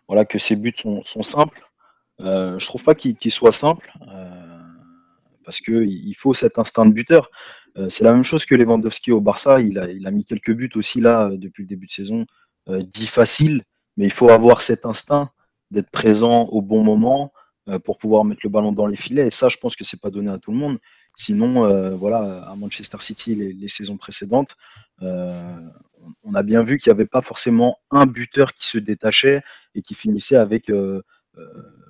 voilà, 0.07 0.25
que 0.25 0.39
ses 0.39 0.57
buts 0.57 0.73
sont, 0.75 1.03
simples. 1.23 1.63
Euh, 2.21 2.59
je 2.59 2.67
trouve 2.67 2.83
pas 2.83 2.95
qu'il 2.95 3.17
qu 3.17 3.31
soit 3.31 3.53
simple 3.53 3.93
euh, 4.09 4.49
parce 5.45 5.61
que 5.61 5.85
il 5.85 6.15
faut 6.15 6.35
cet 6.35 6.59
instinct 6.59 6.87
de 6.87 6.93
buteur. 6.93 7.31
Euh, 7.77 7.89
c'est 7.89 8.05
la 8.05 8.13
même 8.13 8.25
chose 8.25 8.45
que 8.45 8.55
Lewandowski 8.55 9.13
au 9.13 9.21
Barça. 9.21 9.61
Il 9.61 9.79
a, 9.79 9.91
il 9.91 10.07
a 10.07 10.11
mis 10.11 10.25
quelques 10.25 10.53
buts 10.53 10.71
aussi 10.75 11.01
là 11.01 11.31
depuis 11.33 11.63
le 11.63 11.69
début 11.69 11.87
de 11.87 11.93
saison, 11.93 12.27
euh, 12.69 12.83
dit 12.83 13.07
facile, 13.07 13.63
mais 13.97 14.07
il 14.07 14.13
faut 14.13 14.31
avoir 14.31 14.63
cet 14.63 14.85
instinct 14.85 15.31
d'être 15.71 15.91
présent 15.91 16.45
au 16.47 16.63
bon 16.63 16.83
moment 16.83 17.33
euh, 17.37 17.38
pour 17.85 17.99
pouvoir 17.99 18.25
mettre 18.25 18.41
le 18.45 18.51
ballon 18.51 18.73
dans 18.73 18.87
les 18.87 18.97
filets. 18.97 19.27
Et 19.27 19.31
ça, 19.31 19.49
je 19.49 19.57
pense 19.59 19.77
que 19.77 19.85
c'est 19.85 20.01
pas 20.01 20.11
donné 20.11 20.31
à 20.31 20.39
tout 20.39 20.53
le 20.53 20.57
monde. 20.57 20.79
Sinon, 21.17 21.65
euh, 21.65 21.97
voilà, 21.97 22.45
à 22.49 22.55
Manchester 22.57 22.99
City 23.01 23.35
les, 23.35 23.69
saisons 23.69 23.97
précédentes, 23.97 24.57
on 25.01 26.35
a 26.35 26.43
bien 26.43 26.63
vu 26.63 26.79
qu'il 26.79 26.91
n'y 26.91 26.97
avait 26.97 27.07
pas 27.07 27.23
forcément 27.23 27.79
un 27.91 28.07
buteur 28.07 28.55
qui 28.55 28.67
se 28.67 28.79
détachait 28.79 29.43
et 29.75 29.83
qui 29.83 29.95
finissait 29.95 30.37
avec 30.37 30.71
euh, 30.71 31.03
euh, 31.37 31.45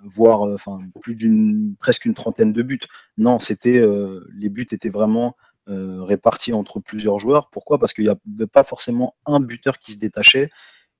voire 0.04 0.46
euh, 0.46 0.54
enfin 0.54 0.80
plus 1.00 1.14
d'une 1.14 1.76
presque 1.78 2.04
une 2.04 2.14
trentaine 2.14 2.52
de 2.52 2.62
buts. 2.62 2.80
Non, 3.16 3.38
c'était 3.38 3.78
euh, 3.78 4.26
les 4.34 4.48
buts 4.48 4.66
étaient 4.70 4.88
vraiment 4.88 5.36
euh, 5.68 6.02
répartis 6.02 6.52
entre 6.52 6.80
plusieurs 6.80 7.18
joueurs. 7.18 7.48
Pourquoi? 7.50 7.78
Parce 7.78 7.92
qu'il 7.92 8.04
n'y 8.04 8.10
avait 8.10 8.46
pas 8.46 8.64
forcément 8.64 9.14
un 9.26 9.40
buteur 9.40 9.78
qui 9.78 9.92
se 9.92 9.98
détachait 9.98 10.50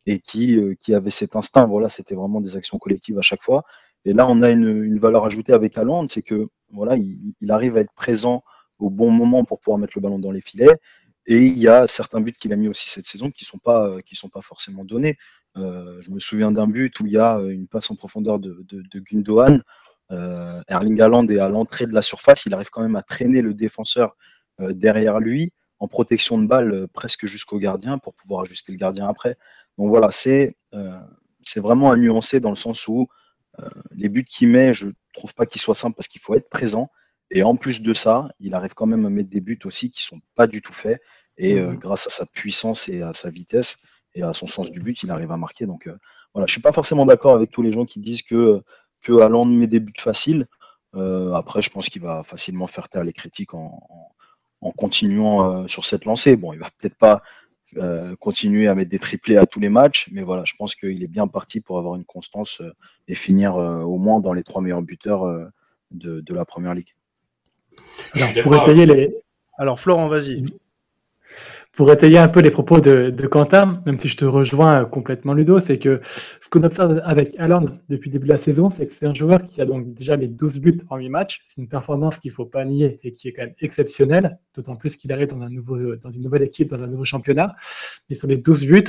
et 0.06 0.20
qui, 0.20 0.58
qui 0.80 0.94
avait 0.94 1.10
cet 1.10 1.36
instinct. 1.36 1.66
Voilà, 1.66 1.88
c'était 1.88 2.14
vraiment 2.14 2.40
des 2.40 2.56
actions 2.56 2.78
collectives 2.78 3.18
à 3.18 3.22
chaque 3.22 3.42
fois. 3.42 3.64
Et 4.04 4.12
là, 4.12 4.26
on 4.28 4.42
a 4.42 4.50
une, 4.50 4.98
valeur 4.98 5.24
ajoutée 5.24 5.52
avec 5.52 5.76
Haaland, 5.76 6.08
c'est 6.08 6.22
que 6.22 6.48
voilà, 6.72 6.96
il, 6.96 7.50
arrive 7.50 7.76
à 7.76 7.80
être 7.80 7.92
présent 7.92 8.42
au 8.78 8.90
bon 8.90 9.10
moment 9.10 9.44
pour 9.44 9.60
pouvoir 9.60 9.78
mettre 9.78 9.94
le 9.96 10.02
ballon 10.02 10.18
dans 10.18 10.30
les 10.30 10.40
filets. 10.40 10.78
Et 11.26 11.44
il 11.44 11.58
y 11.58 11.68
a 11.68 11.86
certains 11.86 12.20
buts 12.20 12.32
qu'il 12.32 12.52
a 12.52 12.56
mis 12.56 12.68
aussi 12.68 12.88
cette 12.88 13.06
saison 13.06 13.30
qui 13.30 13.44
sont 13.44 13.58
pas 13.58 13.96
sont 14.12 14.30
pas 14.30 14.40
forcément 14.40 14.84
donnés. 14.84 15.18
Euh, 15.56 16.00
je 16.00 16.10
me 16.10 16.18
souviens 16.18 16.52
d'un 16.52 16.66
but 16.66 16.98
où 17.00 17.06
il 17.06 17.12
y 17.12 17.18
a 17.18 17.38
une 17.40 17.66
passe 17.66 17.90
en 17.90 17.96
profondeur 17.96 18.38
de, 18.38 18.64
de, 18.68 18.82
de 18.82 19.00
Gundogan. 19.00 19.62
Euh, 20.10 20.62
Erling 20.68 21.00
Haaland 21.00 21.26
est 21.28 21.38
à 21.38 21.48
l'entrée 21.48 21.86
de 21.86 21.92
la 21.92 22.00
surface, 22.00 22.46
il 22.46 22.54
arrive 22.54 22.70
quand 22.70 22.80
même 22.80 22.96
à 22.96 23.02
traîner 23.02 23.42
le 23.42 23.52
défenseur 23.52 24.16
euh, 24.60 24.72
derrière 24.72 25.20
lui 25.20 25.52
en 25.80 25.86
protection 25.86 26.38
de 26.38 26.46
balle 26.46 26.88
presque 26.88 27.26
jusqu'au 27.26 27.58
gardien 27.58 27.98
pour 27.98 28.14
pouvoir 28.14 28.42
ajuster 28.42 28.72
le 28.72 28.78
gardien 28.78 29.06
après. 29.06 29.36
Donc 29.76 29.88
voilà, 29.88 30.10
c'est 30.10 30.56
c'est 31.42 31.60
vraiment 31.60 31.92
à 31.92 31.96
nuancer 31.96 32.40
dans 32.40 32.50
le 32.50 32.56
sens 32.56 32.88
où 32.88 33.08
les 33.92 34.08
buts 34.08 34.24
qu'il 34.24 34.48
met, 34.48 34.74
je 34.74 34.88
trouve 35.14 35.34
pas 35.34 35.46
qu'ils 35.46 35.60
soient 35.60 35.74
simples 35.74 35.96
parce 35.96 36.08
qu'il 36.08 36.20
faut 36.20 36.34
être 36.34 36.48
présent. 36.48 36.90
Et 37.30 37.42
en 37.42 37.56
plus 37.56 37.82
de 37.82 37.94
ça, 37.94 38.28
il 38.40 38.54
arrive 38.54 38.74
quand 38.74 38.86
même 38.86 39.04
à 39.04 39.10
mettre 39.10 39.30
des 39.30 39.40
buts 39.40 39.58
aussi 39.64 39.90
qui 39.90 40.02
sont 40.02 40.20
pas 40.34 40.46
du 40.46 40.62
tout 40.62 40.72
faits. 40.72 41.00
Et 41.36 41.60
mmh. 41.60 41.76
grâce 41.76 42.06
à 42.06 42.10
sa 42.10 42.26
puissance 42.26 42.88
et 42.88 43.02
à 43.02 43.12
sa 43.12 43.30
vitesse, 43.30 43.78
et 44.14 44.22
à 44.22 44.32
son 44.32 44.46
sens 44.46 44.70
du 44.70 44.80
but, 44.80 45.02
il 45.02 45.10
arrive 45.10 45.30
à 45.32 45.36
marquer. 45.36 45.66
Donc 45.66 45.86
euh, 45.86 45.96
voilà, 46.34 46.46
je 46.46 46.52
suis 46.52 46.60
pas 46.62 46.72
forcément 46.72 47.06
d'accord 47.06 47.34
avec 47.34 47.50
tous 47.50 47.62
les 47.62 47.72
gens 47.72 47.84
qui 47.84 48.00
disent 48.00 48.22
que 48.22 48.62
que 49.02 49.12
Haaland 49.20 49.44
met 49.44 49.68
des 49.68 49.80
buts 49.80 49.92
faciles. 49.98 50.46
Euh, 50.94 51.32
après, 51.34 51.62
je 51.62 51.70
pense 51.70 51.88
qu'il 51.88 52.02
va 52.02 52.24
facilement 52.24 52.66
faire 52.66 52.88
taire 52.88 53.04
les 53.04 53.12
critiques 53.12 53.54
en, 53.54 53.86
en, 53.88 54.68
en 54.68 54.72
continuant 54.72 55.62
euh, 55.62 55.68
sur 55.68 55.84
cette 55.84 56.04
lancée. 56.04 56.34
Bon, 56.36 56.52
il 56.52 56.58
va 56.58 56.68
peut-être 56.78 56.96
pas 56.96 57.22
euh, 57.76 58.16
continuer 58.16 58.66
à 58.66 58.74
mettre 58.74 58.90
des 58.90 58.98
triplés 58.98 59.36
à 59.36 59.44
tous 59.44 59.60
les 59.60 59.68
matchs, 59.68 60.08
mais 60.10 60.22
voilà, 60.22 60.42
je 60.46 60.54
pense 60.56 60.74
qu'il 60.74 61.02
est 61.02 61.08
bien 61.08 61.28
parti 61.28 61.60
pour 61.60 61.78
avoir 61.78 61.96
une 61.96 62.04
constance 62.04 62.62
euh, 62.62 62.72
et 63.08 63.14
finir 63.14 63.56
euh, 63.56 63.82
au 63.82 63.98
moins 63.98 64.20
dans 64.20 64.32
les 64.32 64.42
trois 64.42 64.62
meilleurs 64.62 64.80
buteurs 64.80 65.26
de, 65.90 66.20
de, 66.20 66.34
la 66.34 66.46
première 66.46 66.74
ligue. 66.74 66.94
Alors, 68.14 68.30
pour 68.42 68.56
étayer 68.56 68.86
les. 68.86 69.14
Alors, 69.58 69.78
Florent, 69.78 70.08
vas-y 70.08 70.44
pour 71.78 71.92
étayer 71.92 72.18
un 72.18 72.26
peu 72.26 72.40
les 72.40 72.50
propos 72.50 72.80
de, 72.80 73.26
Quentin, 73.28 73.80
même 73.86 73.98
si 73.98 74.08
je 74.08 74.16
te 74.16 74.24
rejoins 74.24 74.84
complètement 74.84 75.32
Ludo, 75.32 75.60
c'est 75.60 75.78
que 75.78 76.00
ce 76.02 76.48
qu'on 76.48 76.64
observe 76.64 77.00
avec 77.04 77.38
Haaland 77.38 77.66
depuis 77.88 78.10
le 78.10 78.14
début 78.14 78.26
de 78.26 78.32
la 78.32 78.36
saison, 78.36 78.68
c'est 78.68 78.84
que 78.84 78.92
c'est 78.92 79.06
un 79.06 79.14
joueur 79.14 79.44
qui 79.44 79.60
a 79.60 79.64
donc 79.64 79.94
déjà 79.94 80.16
les 80.16 80.26
12 80.26 80.58
buts 80.58 80.80
en 80.90 80.96
8 80.96 81.08
matchs. 81.08 81.40
C'est 81.44 81.60
une 81.62 81.68
performance 81.68 82.18
qu'il 82.18 82.32
ne 82.32 82.34
faut 82.34 82.46
pas 82.46 82.64
nier 82.64 82.98
et 83.04 83.12
qui 83.12 83.28
est 83.28 83.32
quand 83.32 83.42
même 83.42 83.54
exceptionnelle, 83.60 84.40
d'autant 84.56 84.74
plus 84.74 84.96
qu'il 84.96 85.12
arrive 85.12 85.28
dans, 85.28 85.40
un 85.40 85.50
nouveau, 85.50 85.94
dans 85.94 86.10
une 86.10 86.24
nouvelle 86.24 86.42
équipe, 86.42 86.68
dans 86.68 86.82
un 86.82 86.88
nouveau 86.88 87.04
championnat. 87.04 87.54
Mais 88.10 88.16
sur 88.16 88.26
les 88.26 88.38
12 88.38 88.66
buts, 88.66 88.84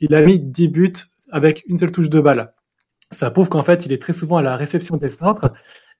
il 0.00 0.14
a 0.14 0.20
mis 0.20 0.38
10 0.38 0.68
buts 0.68 0.92
avec 1.30 1.64
une 1.68 1.78
seule 1.78 1.90
touche 1.90 2.10
de 2.10 2.20
balle. 2.20 2.52
Ça 3.10 3.30
prouve 3.30 3.48
qu'en 3.48 3.62
fait, 3.62 3.86
il 3.86 3.92
est 3.92 4.02
très 4.02 4.12
souvent 4.12 4.36
à 4.36 4.42
la 4.42 4.58
réception 4.58 4.98
des 4.98 5.08
centres 5.08 5.54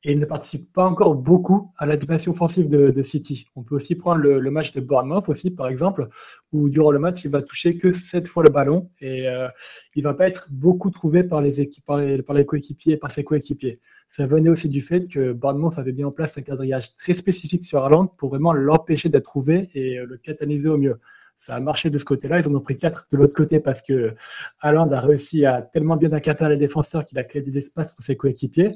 et 0.07 0.13
il 0.13 0.21
ne 0.21 0.25
participe 0.25 0.73
pas 0.73 0.85
encore 0.85 1.17
beaucoup 1.17 1.73
à 1.77 1.85
la 1.85 1.97
dimension 1.97 2.31
offensive 2.31 2.69
de, 2.69 3.03
City. 3.03 3.49
On 3.57 3.65
peut 3.65 3.75
aussi 3.75 3.97
prendre 3.97 4.21
le, 4.21 4.51
match 4.53 4.73
de 4.73 4.81
Bournemouth 4.81 5.29
aussi, 5.29 5.51
par 5.51 5.67
exemple, 5.67 6.09
où 6.53 6.69
durant 6.69 6.93
le 6.93 7.01
match, 7.01 7.25
il 7.25 7.31
va 7.33 7.43
toucher 7.43 7.77
que 7.77 7.93
7 7.93 8.29
fois 8.29 8.45
le 8.45 8.51
ballon 8.51 8.89
et 9.01 9.29
euh, 9.29 9.49
il 9.97 10.05
va 10.05 10.15
pas 10.15 10.29
être 10.29 10.47
beaucoup 10.53 10.91
trouvé 10.91 11.25
par 11.25 11.41
les, 11.41 11.69
par 11.85 11.99
les, 11.99 12.47
coéquipiers, 12.47 12.97
par 12.97 13.11
ses 13.11 13.25
coéquipiers. 13.25 13.81
Ça 14.07 14.29
venait 14.29 14.49
aussi 14.49 14.69
du 14.69 14.81
fait 14.81 15.09
que 15.09 15.33
Bournemouth 15.33 15.77
avait 15.77 15.93
mis 15.93 16.05
en 16.05 16.13
place 16.13 16.39
un 16.39 16.43
quadrillage 16.43 16.95
très 16.95 17.13
spécifique 17.13 17.65
sur 17.65 17.85
Haaland 17.85 18.07
pour 18.07 18.29
vraiment 18.29 18.53
l'empêcher 18.53 19.09
d'être 19.09 19.25
trouvé 19.25 19.71
et 19.75 19.97
le 19.97 20.17
catalyser 20.19 20.69
au 20.69 20.79
mieux 20.79 21.01
ça 21.37 21.55
a 21.55 21.61
marché 21.61 21.91
de 21.91 21.99
ce 21.99 22.05
côté-là. 22.05 22.41
Ils 22.41 22.49
en 22.49 22.55
ont 22.55 22.61
pris 22.61 22.77
quatre 22.77 23.07
de 23.11 23.17
l'autre 23.17 23.35
côté 23.35 23.61
parce 23.61 23.83
que 23.83 24.15
Haaland 24.61 24.91
a 24.91 25.01
réussi 25.01 25.45
à 25.45 25.63
tellement 25.63 25.97
bien 25.97 26.13
encadrer 26.13 26.49
les 26.49 26.57
défenseurs 26.57 27.05
qu'il 27.05 27.19
a 27.19 27.25
créé 27.25 27.43
des 27.43 27.59
espaces 27.59 27.93
pour 27.93 28.03
ses 28.03 28.17
coéquipiers. 28.17 28.73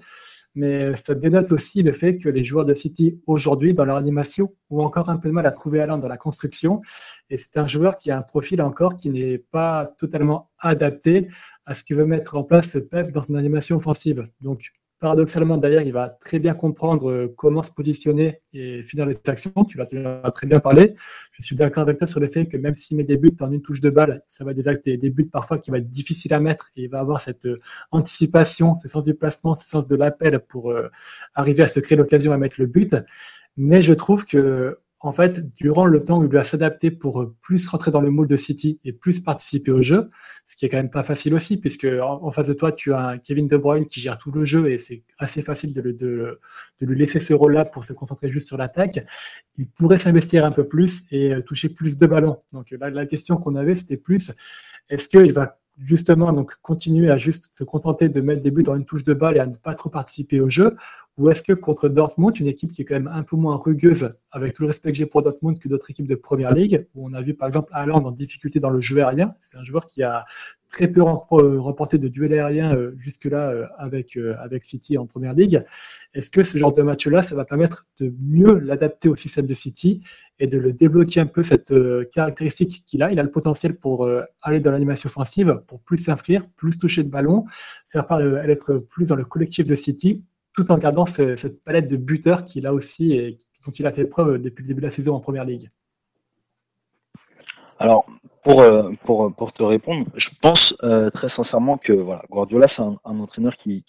Mais 0.57 0.95
ça 0.97 1.15
dénote 1.15 1.53
aussi 1.53 1.83
le 1.83 1.93
fait 1.93 2.19
que 2.19 2.29
les 2.29 2.45
joueurs 2.45 2.65
de 2.65 2.75
City 2.75 3.21
aujourd'hui, 3.27 3.73
dans 3.73 3.85
leur 3.85 3.97
animation, 3.97 4.53
ont 4.69 4.81
encore 4.81 5.09
un 5.09 5.17
peu 5.17 5.29
de 5.29 5.35
mal 5.35 5.47
à 5.47 5.53
trouver 5.53 5.81
Haaland 5.81 5.99
dans 5.99 6.09
la 6.09 6.17
construction. 6.17 6.83
Et 7.31 7.37
c'est 7.37 7.57
un 7.57 7.67
joueur 7.67 7.97
qui 7.97 8.11
a 8.11 8.19
un 8.19 8.23
profil 8.23 8.61
encore 8.61 8.97
qui 8.97 9.11
n'est 9.11 9.39
pas 9.39 9.95
totalement 9.99 10.51
adapté 10.59 11.29
à 11.67 11.75
ce 11.75 11.85
que 11.85 11.95
veut 11.95 12.05
mettre 12.05 12.37
en 12.37 12.43
place 12.43 12.77
Pep 12.91 13.13
dans 13.13 13.23
son 13.23 13.37
animation 13.37 13.77
offensive. 13.77 14.29
Donc, 14.41 14.73
paradoxalement, 15.01 15.57
d'ailleurs, 15.57 15.83
il 15.83 15.93
va 15.93 16.09
très 16.09 16.39
bien 16.39 16.55
comprendre 16.55 17.11
euh, 17.11 17.35
comment 17.37 17.63
se 17.63 17.71
positionner 17.71 18.37
et 18.53 18.83
finir 18.83 19.07
les 19.07 19.19
actions. 19.27 19.53
Tu 19.67 19.79
l'as 19.79 20.31
très 20.31 20.47
bien 20.47 20.61
parlé. 20.61 20.95
Je 21.33 21.43
suis 21.43 21.57
d'accord 21.57 21.83
avec 21.83 21.99
toi 21.99 22.07
sur 22.07 22.21
le 22.21 22.27
fait 22.27 22.47
que 22.47 22.59
même 22.59 22.75
s'il 22.75 22.99
met 22.99 23.05
des 23.05 23.17
buts 23.17 23.35
en 23.41 23.51
une 23.51 23.63
touche 23.63 23.81
de 23.81 23.89
balle, 23.89 24.23
ça 24.29 24.45
va 24.45 24.53
être 24.53 24.85
des, 24.85 25.11
buts 25.11 25.25
parfois 25.25 25.59
qui 25.59 25.71
va 25.71 25.79
être 25.79 25.89
difficile 25.89 26.35
à 26.35 26.41
mettre 26.41 26.71
et 26.77 26.85
il 26.85 26.91
va 26.91 27.01
avoir 27.01 27.21
cette 27.21 27.47
euh, 27.47 27.57
anticipation, 27.91 28.77
ce 28.77 28.89
sens 28.89 29.05
du 29.07 29.15
placement, 29.15 29.57
ce 29.57 29.67
sens 29.67 29.89
de 29.89 29.97
l'appel 29.97 30.41
pour 30.41 30.71
euh, 30.71 30.91
arriver 31.35 31.63
à 31.63 31.67
se 31.67 31.81
créer 31.81 31.97
l'occasion 31.97 32.33
à 32.33 32.37
mettre 32.37 32.57
le 32.59 32.67
but. 32.67 32.95
Mais 33.57 33.81
je 33.81 33.95
trouve 33.95 34.27
que 34.27 34.79
en 35.03 35.13
fait, 35.13 35.55
durant 35.55 35.87
le 35.87 36.05
temps 36.05 36.19
où 36.21 36.25
il 36.25 36.29
doit 36.29 36.45
s'adapter 36.45 36.91
pour 36.91 37.23
euh, 37.23 37.35
plus 37.41 37.67
rentrer 37.67 37.91
dans 37.91 38.03
le 38.03 38.11
moule 38.11 38.27
de 38.27 38.37
City 38.37 38.79
et 38.85 38.93
plus 38.93 39.21
participer 39.21 39.73
au 39.73 39.81
jeu, 39.81 40.11
ce 40.47 40.57
qui 40.57 40.67
est 40.67 40.69
quand 40.69 40.77
même 40.77 40.91
pas 40.91 41.03
facile 41.03 41.35
aussi, 41.35 41.57
puisque 41.57 41.87
en, 42.03 42.31
face 42.31 42.49
de 42.49 42.53
toi, 42.53 42.71
tu 42.71 42.93
as 42.93 43.09
un 43.09 43.19
Kevin 43.19 43.47
De 43.47 43.57
Bruyne 43.57 43.87
qui 43.87 43.99
gère 44.01 44.19
tout 44.19 44.31
le 44.31 44.45
jeu 44.45 44.71
et 44.71 44.77
c'est 44.77 45.03
assez 45.19 45.41
facile 45.41 45.73
de, 45.73 45.81
de, 45.81 45.93
de, 45.93 46.87
lui 46.87 46.99
laisser 46.99 47.19
ce 47.19 47.33
rôle-là 47.33 47.65
pour 47.65 47.83
se 47.83 47.95
concentrer 47.95 48.31
juste 48.31 48.49
sur 48.49 48.59
l'attaque. 48.59 49.01
Il 49.57 49.69
pourrait 49.69 49.99
s'investir 49.99 50.45
un 50.45 50.53
peu 50.53 50.69
plus 50.69 51.05
et 51.11 51.33
euh, 51.33 51.41
toucher 51.41 51.71
plus 51.71 51.97
de 51.97 52.07
ballons. 52.07 52.43
Donc 52.53 52.71
là, 52.73 52.91
la 52.91 53.07
question 53.07 53.39
qu'on 53.39 53.55
avait, 53.55 53.77
c'était 53.77 53.97
plus, 53.97 54.33
est-ce 54.91 55.09
qu'il 55.09 55.33
va 55.33 55.60
justement 55.83 56.33
donc 56.33 56.55
continuer 56.63 57.11
à 57.11 57.17
juste 57.17 57.55
se 57.55 57.65
contenter 57.65 58.09
de 58.09 58.21
mettre 58.21 58.43
des 58.43 58.51
buts 58.51 58.63
dans 58.63 58.77
une 58.77 58.85
touche 58.85 59.05
de 59.05 59.15
balle 59.15 59.37
et 59.37 59.41
à 59.41 59.47
ne 59.47 59.57
pas 59.57 59.75
trop 59.75 59.89
participer 59.89 60.41
au 60.41 60.49
jeu? 60.49 60.77
Ou 61.19 61.29
est-ce 61.29 61.43
que 61.43 61.53
contre 61.53 61.89
Dortmund, 61.89 62.39
une 62.39 62.47
équipe 62.47 62.73
qui 62.73 62.83
est 62.83 62.85
quand 62.85 62.95
même 62.95 63.11
un 63.13 63.23
peu 63.23 63.37
moins 63.37 63.57
rugueuse, 63.57 64.11
avec 64.31 64.55
tout 64.55 64.63
le 64.63 64.69
respect 64.69 64.93
que 64.93 64.97
j'ai 64.97 65.07
pour 65.07 65.23
Dortmund 65.23 65.59
que 65.59 65.69
d'autres 65.69 65.91
équipes 65.91 66.09
de 66.09 66.15
première 66.15 66.55
ligue, 66.55 66.87
où 66.95 67.07
on 67.07 67.13
a 67.13 67.21
vu 67.21 67.35
par 67.35 67.47
exemple 67.47 67.71
Haaland 67.73 68.05
en 68.05 68.13
difficulté 68.13 68.61
dans 68.61 68.71
le 68.71 68.81
jeu 68.81 68.99
aérien, 68.99 69.35
c'est 69.41 69.59
un 69.59 69.65
joueur 69.65 69.87
qui 69.87 70.03
a 70.03 70.25
très 70.71 70.89
peu 70.89 71.03
remporté 71.03 71.99
de 71.99 72.09
duels 72.09 72.33
aériens 72.33 72.75
euh, 72.75 72.95
jusque-là 72.97 73.51
euh, 73.51 73.67
avec, 73.77 74.17
euh, 74.17 74.37
avec 74.41 74.65
City 74.65 74.97
en 74.97 75.07
première 75.07 75.35
ligue. 75.35 75.65
Est-ce 76.15 76.31
que 76.31 76.43
ce 76.43 76.57
genre 76.57 76.73
de 76.73 76.83
match-là, 76.83 77.23
ça 77.23 77.35
va 77.35 77.45
permettre 77.45 77.87
de 77.99 78.15
mieux 78.25 78.59
l'adapter 78.61 79.09
au 79.09 79.17
système 79.17 79.47
de 79.47 79.53
City 79.53 80.01
et 80.39 80.47
de 80.47 80.59
le 80.59 80.73
débloquer 80.73 81.21
un 81.21 81.27
peu 81.27 81.43
cette 81.43 81.73
caractéristique 82.13 82.85
qu'il 82.87 83.03
a? 83.03 83.11
Il 83.11 83.19
a 83.19 83.23
le 83.23 83.31
potentiel 83.31 83.75
pour 83.75 84.09
aller 84.43 84.61
dans 84.61 84.71
l'animation 84.71 85.09
offensive, 85.09 85.61
pour 85.67 85.81
plus 85.81 85.99
s'inscrire, 85.99 86.47
plus 86.57 86.79
toucher 86.79 87.03
de 87.03 87.11
ballon, 87.11 87.45
faire 87.87 88.07
part, 88.07 88.21
être 88.21 88.79
plus 88.79 89.09
dans 89.09 89.17
le 89.17 89.25
collectif 89.25 89.67
de 89.67 89.75
City, 89.75 90.25
tout 90.55 90.71
en 90.73 90.79
gardant 90.79 91.07
cette 91.07 91.63
palette 91.63 91.89
de 91.89 91.97
buteurs 91.97 92.45
qu'il 92.45 92.67
a 92.67 92.73
aussi 92.73 93.13
et 93.13 93.39
dont 93.67 93.73
il 93.73 93.87
a 93.87 93.93
fait 93.93 94.05
preuve 94.05 94.39
depuis 94.41 94.63
le 94.63 94.69
début 94.69 94.81
de 94.81 94.87
la 94.87 94.91
saison 94.91 95.15
en 95.15 95.21
première 95.21 95.45
ligue. 95.45 95.71
Alors, 97.81 98.05
pour, 98.43 98.61
euh, 98.61 98.93
pour, 99.07 99.35
pour 99.35 99.55
te 99.55 99.63
répondre, 99.63 100.07
je 100.15 100.29
pense 100.43 100.77
euh, 100.83 101.09
très 101.09 101.31
sincèrement 101.31 101.79
que 101.79 101.95
voilà, 101.95 102.23
Guardiola, 102.31 102.69
c'est 102.69 102.83
un, 102.83 102.99
entraîneur 103.05 103.57
qui, 103.57 103.85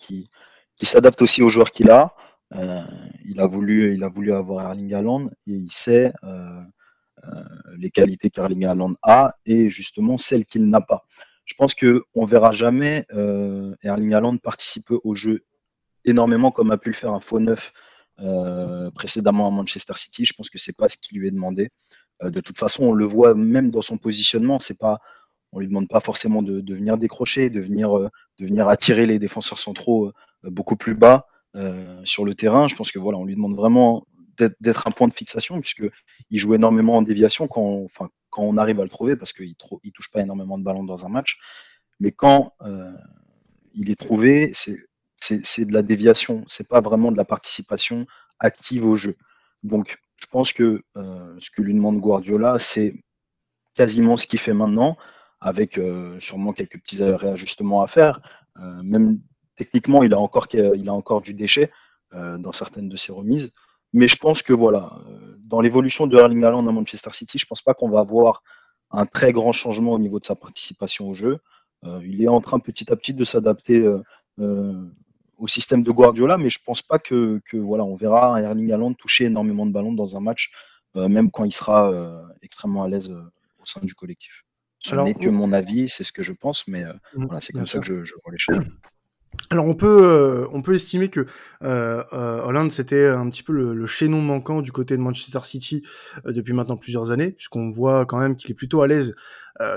s'adapte 0.82 1.22
aussi 1.22 1.44
aux 1.44 1.50
joueurs 1.50 1.72
qu'il 1.72 1.92
a. 1.92 2.16
Euh, 2.54 2.82
il, 3.26 3.42
a 3.42 3.48
voulu, 3.48 3.94
il 3.94 4.04
a 4.06 4.08
voulu 4.08 4.32
avoir 4.32 4.66
Erling 4.66 4.94
Haaland 4.94 5.28
et 5.46 5.52
il 5.52 5.72
sait 5.72 6.14
les 7.78 7.92
qualités 7.92 8.30
qu'Erling 8.30 8.66
Haaland 8.66 8.96
a 9.04 9.36
et 9.46 9.70
justement 9.70 10.18
celles 10.18 10.46
qu'il 10.46 10.70
n'a 10.70 10.82
pas. 10.82 11.06
Je 11.46 11.54
pense 11.56 11.76
qu'on 11.76 12.02
ne 12.16 12.26
verra 12.26 12.52
jamais 12.54 13.06
Erling 13.84 14.14
Haaland 14.14 14.38
participer 14.38 14.96
au 15.04 15.16
jeu 15.16 15.44
énormément 16.06 16.52
comme 16.52 16.72
a 16.72 16.78
pu 16.78 16.90
le 16.90 16.96
faire 16.96 17.14
un 17.14 17.20
faux 17.20 17.40
neuf 17.40 17.74
précédemment 18.94 19.48
à 19.48 19.52
Manchester 19.52 19.94
City. 19.96 20.26
Je 20.26 20.34
pense 20.34 20.50
que 20.50 20.58
c'est 20.58 20.78
pas 20.78 20.90
ce 20.90 20.98
qui 20.98 21.16
lui 21.16 21.28
est 21.28 21.32
demandé. 21.32 21.70
Euh, 22.24 22.30
de 22.30 22.40
toute 22.40 22.58
façon, 22.58 22.86
on 22.86 22.94
le 22.94 23.06
voit 23.06 23.34
même 23.34 23.72
dans 23.72 23.82
son 23.82 23.98
positionnement. 23.98 24.60
C'est 24.60 24.78
pas, 24.78 25.00
on 25.52 25.60
lui 25.60 25.68
demande 25.68 25.88
pas 25.88 26.00
forcément 26.00 26.42
de, 26.42 26.74
venir 26.74 26.98
décrocher, 26.98 27.50
de 27.50 27.62
venir, 27.62 27.98
euh, 27.98 28.10
de 28.40 28.46
venir 28.46 28.68
attirer 28.68 29.06
les 29.06 29.20
défenseurs 29.20 29.60
centraux 29.60 30.08
euh, 30.08 30.50
beaucoup 30.50 30.76
plus 30.76 30.96
bas 30.96 31.28
sur 32.06 32.24
le 32.24 32.34
terrain. 32.34 32.70
Je 32.70 32.78
pense 32.78 32.94
que 32.94 33.00
voilà, 33.00 33.18
on 33.18 33.26
lui 33.26 33.36
demande 33.36 33.58
vraiment 33.58 34.08
d'être 34.62 34.88
un 34.88 34.92
point 34.92 35.10
de 35.10 35.14
fixation 35.14 35.60
puisque 35.60 35.84
il 36.30 36.40
joue 36.40 36.54
énormément 36.56 36.96
en 36.96 37.02
déviation 37.02 37.50
quand, 37.50 37.62
on, 37.62 37.84
enfin, 37.84 38.08
quand 38.30 38.44
on 38.44 38.56
arrive 38.56 38.80
à 38.80 38.84
le 38.84 38.90
trouver 38.90 39.18
parce 39.18 39.34
qu'il 39.34 39.54
il 39.84 39.92
touche 39.92 40.10
pas 40.14 40.22
énormément 40.22 40.58
de 40.58 40.64
ballons 40.64 40.86
dans 40.86 41.06
un 41.06 41.10
match. 41.10 41.40
Mais 42.00 42.14
quand 42.14 42.54
il 43.74 43.92
est 43.92 44.00
trouvé, 44.00 44.52
c'est 44.54 44.80
de 45.30 45.74
la 45.74 45.82
déviation. 45.82 46.44
C'est 46.48 46.68
pas 46.68 46.82
vraiment 46.82 47.12
de 47.12 47.18
la 47.18 47.26
participation 47.26 48.06
active 48.40 48.86
au 48.86 48.96
jeu. 48.96 49.16
Donc 49.64 49.98
je 50.22 50.28
pense 50.28 50.54
que 50.54 50.84
euh, 50.98 51.36
ce 51.40 51.50
que 51.50 51.62
lui 51.62 51.74
demande 51.74 52.00
Guardiola, 52.00 52.60
c'est 52.60 52.94
quasiment 53.76 54.18
ce 54.18 54.28
qu'il 54.28 54.40
fait 54.40 54.54
maintenant, 54.54 54.98
avec 55.40 55.78
euh, 55.78 56.20
sûrement 56.20 56.54
quelques 56.54 56.80
petits 56.80 57.04
réajustements 57.04 57.82
à 57.82 57.88
faire. 57.88 58.22
Euh, 58.58 58.84
même 58.84 59.20
techniquement, 59.56 60.04
il 60.04 60.14
a 60.14 60.20
encore, 60.20 60.48
il 60.54 60.88
a 60.90 60.94
encore 60.94 61.22
du 61.22 61.34
déchet 61.34 61.72
dans 62.14 62.52
certaines 62.52 62.90
de 62.90 62.98
ses 62.98 63.14
remises. 63.14 63.54
Mais 63.94 64.10
je 64.10 64.18
pense 64.18 64.42
que 64.42 64.52
voilà, 64.52 65.00
dans 65.46 65.62
l'évolution 65.62 66.08
de 66.08 66.18
Erling 66.18 66.44
Haaland 66.44 66.68
à 66.68 66.72
Manchester 66.74 67.12
City, 67.14 67.38
je 67.38 67.46
ne 67.46 67.48
pense 67.48 67.62
pas 67.62 67.74
qu'on 67.74 67.90
va 67.90 68.00
avoir 68.00 68.44
un 68.90 69.06
très 69.06 69.32
grand 69.32 69.54
changement 69.54 69.94
au 69.94 70.00
niveau 70.00 70.20
de 70.20 70.26
sa 70.26 70.36
participation 70.36 71.08
au 71.08 71.14
jeu. 71.14 71.40
il 72.04 72.22
est 72.22 72.28
en 72.28 72.42
train 72.42 72.60
petit 72.60 72.92
à 72.92 72.98
petit 72.98 73.14
de 73.14 73.24
s'adapter 73.24 73.88
au 75.42 75.48
système 75.48 75.82
de 75.82 75.92
Guardiola, 75.92 76.38
mais 76.38 76.52
je 76.52 76.60
pense 76.64 76.84
pas 76.84 77.00
que, 77.00 77.42
voilà, 77.54 77.84
on 77.84 77.96
verra 77.96 78.40
Erling 78.40 78.72
Haaland 78.72 78.94
toucher 78.94 79.26
énormément 79.26 79.66
de 79.66 79.72
ballons 79.72 79.92
dans 79.92 80.16
un 80.16 80.20
match, 80.20 80.52
euh, 80.96 81.10
même 81.10 81.32
quand 81.32 81.46
il 81.46 81.52
sera 81.52 81.92
euh, 81.92 82.22
extrêmement 82.44 82.84
à 82.84 82.88
l'aise 82.88 83.10
euh, 83.10 83.24
au 83.60 83.66
sein 83.66 83.82
du 83.82 83.96
collectif. 83.96 84.44
Ce 84.80 84.96
n'est 84.96 85.16
que 85.16 85.30
mon 85.30 85.52
avis, 85.52 85.90
c'est 85.90 86.04
ce 86.04 86.12
que 86.12 86.24
je 86.24 86.32
pense, 86.32 86.68
mais 86.68 86.84
mmh, 86.84 87.26
voilà, 87.26 87.42
c'est 87.42 87.54
comme 87.54 87.68
ça 87.68 87.80
que 87.80 87.86
je, 87.86 88.04
je, 88.04 88.14
vois 88.24 88.32
les 88.32 88.40
choses. 88.40 88.58
Alors 89.52 89.66
on 89.66 89.76
peut 89.76 90.04
euh, 90.04 90.48
on 90.54 90.62
peut 90.62 90.76
estimer 90.76 91.10
que 91.10 91.26
euh, 91.64 92.04
euh, 92.14 92.42
Hollande 92.44 92.72
c'était 92.72 93.08
un 93.08 93.30
petit 93.30 93.44
peu 93.44 93.52
le, 93.52 93.86
chaînon 93.86 94.22
manquant 94.22 94.62
du 94.62 94.72
côté 94.72 94.96
de 94.96 95.02
Manchester 95.02 95.40
City 95.44 95.84
euh, 96.26 96.32
depuis 96.32 96.54
maintenant 96.54 96.78
plusieurs 96.78 97.12
années 97.12 97.32
puisqu'on 97.32 97.70
voit 97.70 98.06
quand 98.06 98.18
même 98.18 98.36
qu'il 98.36 98.50
est 98.50 98.56
plutôt 98.56 98.82
à 98.82 98.88
l'aise 98.88 99.14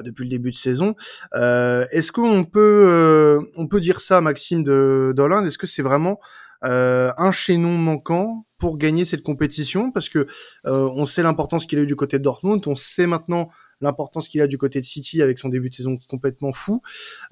depuis 0.03 0.25
le 0.25 0.31
début 0.31 0.51
de 0.51 0.57
saison. 0.57 0.95
Est-ce 1.35 2.11
qu'on 2.11 2.45
peut 2.45 3.38
on 3.57 3.67
peut 3.67 3.81
dire 3.81 4.01
ça 4.01 4.23
Maxime 4.23 4.64
de 4.64 5.12
d'Hollande? 5.14 5.47
Est-ce 5.47 5.59
que 5.59 5.67
c'est 5.67 5.83
vraiment 5.83 6.21
un 6.62 7.33
chaînon 7.33 7.77
manquant 7.77 8.47
pour 8.57 8.79
gagner 8.79 9.05
cette 9.05 9.23
compétition? 9.23 9.90
Parce 9.90 10.09
que 10.09 10.27
on 10.64 11.05
sait 11.05 11.23
l'importance 11.23 11.67
qu'il 11.67 11.79
a 11.81 11.83
eu 11.83 11.87
du 11.87 11.97
côté 11.97 12.19
de 12.19 12.23
Dortmund, 12.23 12.62
on 12.67 12.77
sait 12.77 13.07
maintenant 13.07 13.51
l'importance 13.85 14.29
qu'il 14.29 14.40
a 14.40 14.47
du 14.47 14.59
côté 14.59 14.81
de 14.81 14.85
City 14.85 15.23
avec 15.23 15.38
son 15.38 15.49
début 15.49 15.70
de 15.70 15.75
saison 15.75 15.97
complètement 16.09 16.53
fou. 16.53 16.83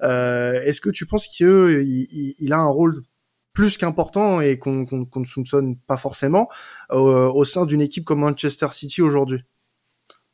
Euh, 0.01 0.61
est-ce 0.63 0.79
que 0.79 0.89
tu 0.89 1.05
penses 1.05 1.27
qu'il 1.27 2.35
il, 2.39 2.53
a 2.53 2.59
un 2.59 2.67
rôle 2.67 3.03
plus 3.51 3.77
qu'important 3.77 4.41
et 4.41 4.57
qu'on 4.57 4.85
ne 4.89 5.25
soupçonne 5.25 5.77
pas 5.77 5.97
forcément 5.97 6.49
euh, 6.91 7.29
au 7.31 7.43
sein 7.43 7.65
d'une 7.65 7.81
équipe 7.81 8.05
comme 8.05 8.19
Manchester 8.19 8.67
City 8.71 9.01
aujourd'hui? 9.01 9.43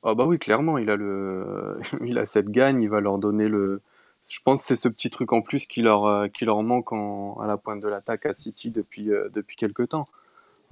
Ah 0.04 0.16
bah 0.16 0.26
oui, 0.26 0.40
clairement, 0.40 0.78
il 0.78 0.90
a 0.90 0.96
le, 0.96 1.80
il 2.06 2.18
a 2.18 2.26
cette 2.26 2.50
gagne, 2.50 2.82
il 2.82 2.90
va 2.90 3.02
leur 3.02 3.18
donner 3.18 3.50
le. 3.50 3.82
Je 4.30 4.40
pense 4.44 4.62
c'est 4.62 4.76
ce 4.76 4.90
petit 4.90 5.10
truc 5.10 5.34
en 5.34 5.42
plus 5.42 5.66
qui 5.66 5.82
leur, 5.82 6.06
euh, 6.06 6.28
qui 6.28 6.46
leur 6.46 6.62
manque 6.62 6.92
à 6.94 7.48
la 7.48 7.58
pointe 7.58 7.82
de 7.82 7.88
l'attaque 7.88 8.26
à 8.26 8.34
City 8.34 8.70
depuis, 8.70 9.10
depuis 9.34 9.56
quelques 9.56 9.90
temps. 9.90 10.08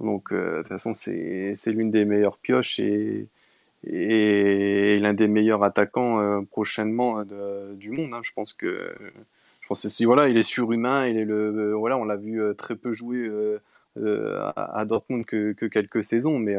Donc, 0.00 0.32
de 0.32 0.58
toute 0.58 0.68
façon, 0.68 0.92
c'est 0.94 1.54
l'une 1.66 1.90
des 1.90 2.04
meilleures 2.04 2.38
pioches 2.38 2.78
et, 2.78 3.28
et 3.84 4.98
l'un 4.98 5.14
des 5.14 5.28
meilleurs 5.28 5.62
attaquants 5.62 6.20
euh, 6.20 6.40
prochainement 6.42 7.24
euh, 7.30 7.74
du 7.74 7.90
monde. 7.90 8.12
Hein. 8.12 8.20
Je 8.22 8.32
pense 8.32 8.52
que 8.52 8.94
je 9.60 9.66
pense 9.68 9.82
que 9.82 10.04
voilà, 10.04 10.28
il 10.28 10.36
est 10.36 10.42
surhumain, 10.42 11.06
il 11.06 11.18
est 11.18 11.24
le 11.24 11.74
voilà, 11.74 11.96
on 11.98 12.04
l'a 12.04 12.16
vu 12.16 12.40
euh, 12.40 12.54
très 12.54 12.76
peu 12.76 12.92
jouer 12.92 13.30
à, 14.56 14.84
Dortmund 14.86 15.24
que, 15.24 15.52
que, 15.52 15.66
quelques 15.66 16.04
saisons, 16.04 16.38
mais 16.38 16.56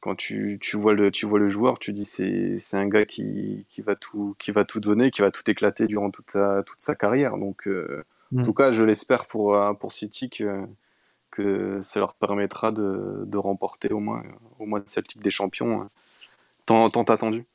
quand 0.00 0.14
tu, 0.14 0.58
tu, 0.60 0.76
vois 0.76 0.94
le 0.94 1.10
tu 1.10 1.26
vois 1.26 1.38
le 1.38 1.48
joueur, 1.48 1.78
tu 1.78 1.92
dis 1.92 2.04
c'est 2.04 2.58
c'est 2.60 2.76
un 2.76 2.88
gars 2.88 3.04
qui, 3.04 3.66
qui 3.68 3.82
va 3.82 3.96
tout 3.96 4.34
qui 4.38 4.50
va 4.50 4.64
tout 4.64 4.80
donner, 4.80 5.10
qui 5.10 5.20
va 5.20 5.30
tout 5.30 5.48
éclater 5.50 5.86
durant 5.86 6.10
toute 6.10 6.30
sa 6.30 6.62
toute 6.62 6.80
sa 6.80 6.94
carrière. 6.94 7.36
Donc 7.36 7.66
en 7.66 8.40
mm. 8.40 8.44
tout 8.44 8.54
cas, 8.54 8.72
je 8.72 8.82
l'espère 8.82 9.26
pour 9.26 9.58
pour 9.78 9.92
City 9.92 10.30
que 10.30 10.66
que 11.30 11.82
ça 11.82 12.00
leur 12.00 12.14
permettra 12.14 12.72
de, 12.72 13.24
de 13.26 13.36
remporter 13.36 13.92
au 13.92 14.00
moins, 14.00 14.22
au 14.58 14.64
moins 14.64 14.82
cette 14.86 15.12
Ligue 15.12 15.22
des 15.22 15.30
Champions 15.30 15.82
hein, 15.82 15.90
tant, 16.68 16.90
tant 16.90 17.02
attendu 17.04 17.46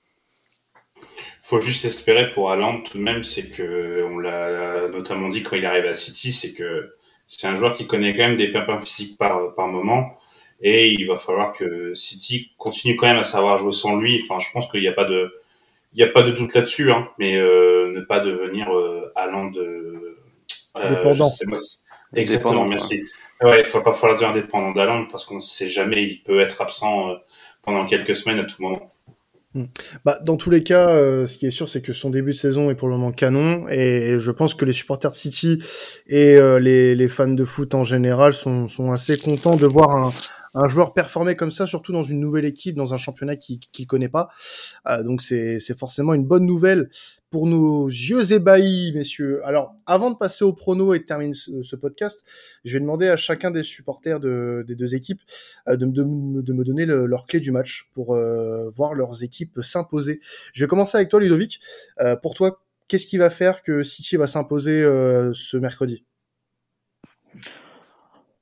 faut 1.41 1.59
juste 1.59 1.83
espérer 1.83 2.29
pour 2.29 2.51
Haaland 2.51 2.81
tout 2.81 2.97
de 2.97 3.03
même, 3.03 3.23
c'est 3.25 3.49
que 3.49 4.07
on 4.09 4.17
l'a 4.17 4.87
notamment 4.87 5.27
dit 5.27 5.43
quand 5.43 5.57
il 5.57 5.65
arrive 5.65 5.85
à 5.85 5.93
City, 5.93 6.31
c'est 6.31 6.53
que 6.53 6.95
c'est 7.27 7.47
un 7.47 7.55
joueur 7.55 7.75
qui 7.75 7.85
connaît 7.85 8.15
quand 8.15 8.23
même 8.23 8.37
des 8.37 8.49
pépins 8.49 8.79
physiques 8.79 9.17
par 9.17 9.53
par 9.53 9.67
moment, 9.67 10.15
et 10.61 10.89
il 10.89 11.05
va 11.05 11.17
falloir 11.17 11.51
que 11.51 11.93
City 11.95 12.53
continue 12.57 12.95
quand 12.95 13.07
même 13.07 13.19
à 13.19 13.25
savoir 13.25 13.57
jouer 13.57 13.73
sans 13.73 13.97
lui. 13.97 14.23
Enfin, 14.23 14.39
je 14.39 14.49
pense 14.53 14.71
qu'il 14.71 14.79
n'y 14.79 14.87
a 14.87 14.93
pas 14.93 15.03
de 15.03 15.33
il 15.91 15.97
n'y 15.97 16.09
a 16.09 16.11
pas 16.11 16.23
de 16.23 16.31
doute 16.31 16.53
là-dessus, 16.53 16.91
hein, 16.93 17.09
mais 17.19 17.35
euh, 17.35 17.91
ne 17.91 17.99
pas 18.01 18.21
devenir 18.21 18.73
euh, 18.73 19.11
Haaland 19.15 19.51
euh, 19.57 20.17
Dépendant. 20.75 21.29
Exactement, 22.15 22.65
merci. 22.67 23.03
Ouais, 23.41 23.59
il 23.59 23.65
faut 23.65 23.81
pas 23.81 23.93
falloir 23.93 24.17
dire 24.17 24.29
indépendant 24.29 24.71
d'Haaland 24.71 25.05
parce 25.11 25.25
qu'on 25.25 25.35
ne 25.35 25.41
sait 25.41 25.67
jamais, 25.67 26.03
il 26.03 26.23
peut 26.23 26.39
être 26.39 26.61
absent 26.61 27.09
euh, 27.09 27.15
pendant 27.61 27.85
quelques 27.85 28.15
semaines 28.15 28.39
à 28.39 28.45
tout 28.45 28.61
moment. 28.61 28.92
Hmm. 29.55 29.65
Bah, 30.03 30.17
dans 30.23 30.35
tous 30.35 30.49
les 30.49 30.63
cas, 30.63 30.89
euh, 30.89 31.27
ce 31.27 31.37
qui 31.37 31.45
est 31.45 31.51
sûr, 31.51 31.69
c'est 31.69 31.81
que 31.81 31.93
son 31.93 32.09
début 32.09 32.31
de 32.31 32.37
saison 32.37 32.71
est 32.71 32.75
pour 32.75 32.87
le 32.87 32.95
moment 32.95 33.11
canon, 33.11 33.67
et, 33.69 34.17
je 34.17 34.31
pense 34.31 34.55
que 34.55 34.65
les 34.65 34.73
supporters 34.73 35.11
de 35.11 35.15
City 35.15 35.59
et 36.07 36.35
euh, 36.37 36.59
les, 36.59 37.07
fans 37.07 37.27
de 37.27 37.43
foot 37.43 37.75
en 37.75 37.83
général 37.83 38.33
sont 38.33 38.91
assez 38.91 39.17
contents 39.17 39.55
de 39.55 39.67
voir 39.67 39.95
un, 39.95 40.13
un 40.53 40.67
joueur 40.67 40.93
performer 40.93 41.35
comme 41.35 41.51
ça, 41.51 41.67
surtout 41.67 41.91
dans 41.91 42.03
une 42.03 42.19
nouvelle 42.19 42.45
équipe, 42.45 42.75
dans 42.75 42.93
un 42.93 42.97
championnat 42.97 43.35
qu'il 43.35 43.59
qui 43.59 43.85
connaît 43.85 44.09
pas. 44.09 44.29
Euh, 44.87 45.03
donc 45.03 45.21
c'est 45.21 45.77
forcément 45.77 46.13
une 46.13 46.25
bonne 46.25 46.45
nouvelle 46.45 46.89
pour 47.33 47.47
nos 47.47 47.87
yeux 47.87 48.31
ébahis, 48.31 48.91
messieurs. 48.93 49.43
Alors, 49.43 49.73
avant 49.87 50.11
de 50.11 50.15
passer 50.15 50.45
au 50.45 50.53
prono 50.53 50.93
et 50.93 50.99
de 50.99 51.03
terminer 51.03 51.33
ce, 51.33 51.75
podcast, 51.75 52.23
je 52.63 52.73
vais 52.73 52.79
demander 52.79 53.07
à 53.07 53.17
chacun 53.17 53.49
des 53.49 53.63
supporters 53.63 54.19
de, 54.19 54.63
des 54.67 54.75
deux 54.75 54.93
équipes 54.93 55.21
euh, 55.67 55.75
de, 55.75 55.85
me 56.03 56.63
donner 56.63 56.85
le, 56.85 57.07
leur 57.07 57.25
clé 57.25 57.39
du 57.39 57.49
match 57.49 57.89
pour 57.95 58.13
euh, 58.13 58.69
voir 58.69 58.93
leurs 58.93 59.23
équipes 59.23 59.61
s'imposer. 59.63 60.19
Je 60.53 60.63
vais 60.63 60.67
commencer 60.67 60.95
avec 60.95 61.09
toi, 61.09 61.19
Ludovic. 61.19 61.59
Euh, 62.01 62.15
pour 62.15 62.35
toi, 62.35 62.63
qu'est-ce 62.87 63.07
qui 63.07 63.17
va 63.17 63.31
faire 63.31 63.63
que 63.63 63.81
City 63.81 64.15
va 64.15 64.27
s'imposer 64.27 64.83
ce 65.33 65.57
mercredi? 65.57 66.05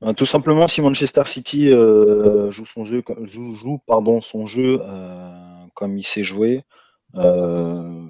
Ben, 0.02 0.16
tout 0.16 0.26
simplement, 0.26 0.68
si 0.68 0.82
Manchester 0.82 1.24
City 1.26 1.70
euh, 1.70 2.50
joue 2.50 2.66
son 2.66 2.86
jeu, 2.86 3.04
joue, 3.24 3.78
pardon, 3.86 4.20
son 4.20 4.48
jeu 4.48 4.80
euh, 4.82 5.66
comme 5.76 5.98
il 5.98 6.04
s'est 6.04 6.24
joué, 6.24 6.64
euh, 7.16 8.08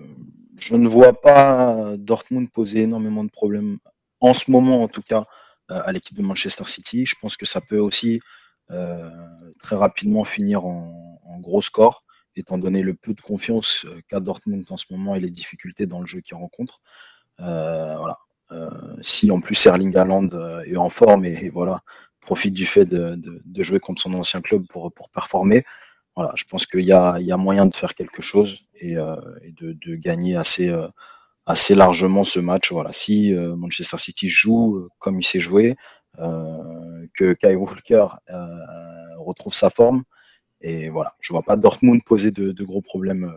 je 0.58 0.76
ne 0.76 0.88
vois 0.88 1.14
pas 1.14 1.96
Dortmund 1.98 2.50
poser 2.50 2.84
énormément 2.84 3.26
de 3.26 3.30
problèmes 3.30 3.80
en 4.22 4.34
ce 4.34 4.52
moment, 4.52 4.84
en 4.84 4.88
tout 4.88 5.02
cas, 5.02 5.26
à 5.68 5.92
l'équipe 5.92 6.16
de 6.18 6.22
Manchester 6.22 6.66
City. 6.68 7.06
Je 7.06 7.16
pense 7.20 7.36
que 7.36 7.46
ça 7.46 7.60
peut 7.62 7.80
aussi 7.80 8.22
très 8.68 9.76
rapidement 9.76 10.24
finir 10.24 10.66
en, 10.66 11.20
en, 11.26 11.40
gros 11.40 11.62
score, 11.62 12.04
étant 12.36 12.58
donné 12.58 12.84
le 12.84 12.94
peu 12.94 13.14
de 13.14 13.22
confiance 13.22 13.86
qu'a 14.08 14.20
Dortmund 14.22 14.66
en 14.70 14.78
ce 14.78 14.86
moment 14.92 15.16
et 15.16 15.20
les 15.20 15.30
difficultés 15.30 15.88
dans 15.88 16.00
le 16.00 16.06
jeu 16.06 16.22
qu'il 16.22 16.38
rencontre. 16.38 16.80
voilà. 17.38 18.18
Euh, 18.52 18.70
si 19.02 19.32
en 19.32 19.40
plus 19.40 19.66
Erling 19.66 19.96
Haaland 19.96 20.28
euh, 20.34 20.64
est 20.64 20.76
en 20.76 20.90
forme 20.90 21.24
et, 21.26 21.50
voilà 21.50 21.82
profite 22.20 22.54
du 22.54 22.66
fait 22.66 22.86
de, 22.86 23.20
jouer 23.58 23.80
contre 23.80 24.02
son 24.02 24.14
ancien 24.14 24.42
club 24.42 24.62
pour, 24.70 24.92
pour 24.94 25.10
performer, 25.10 25.66
voilà, 26.16 26.32
je 26.36 26.44
pense 26.46 26.66
qu'il 26.66 26.82
y 26.82 26.86
y 26.86 26.92
a 26.94 27.38
moyen 27.38 27.66
de 27.66 27.74
faire 27.74 27.96
quelque 27.96 28.22
chose 28.22 28.60
et, 28.76 28.96
euh, 28.96 29.16
de, 29.60 29.96
gagner 29.96 30.36
assez, 30.36 30.72
assez 31.46 31.74
largement 31.74 32.24
ce 32.24 32.40
match. 32.40 32.72
Voilà, 32.72 32.92
si 32.92 33.34
Manchester 33.34 33.98
City 33.98 34.30
joue 34.30 34.88
comme 35.00 35.20
il 35.20 35.26
s'est 35.26 35.40
joué, 35.40 35.76
que 36.18 37.34
Kai 37.34 37.56
Walker 37.56 38.08
retrouve 39.18 39.54
sa 39.54 39.70
forme, 39.72 40.04
et 40.62 40.90
voilà, 40.90 41.16
je 41.22 41.34
vois 41.34 41.44
pas 41.44 41.56
Dortmund 41.56 42.04
poser 42.04 42.32
de 42.32 42.64
gros 42.64 42.82
problèmes 42.82 43.34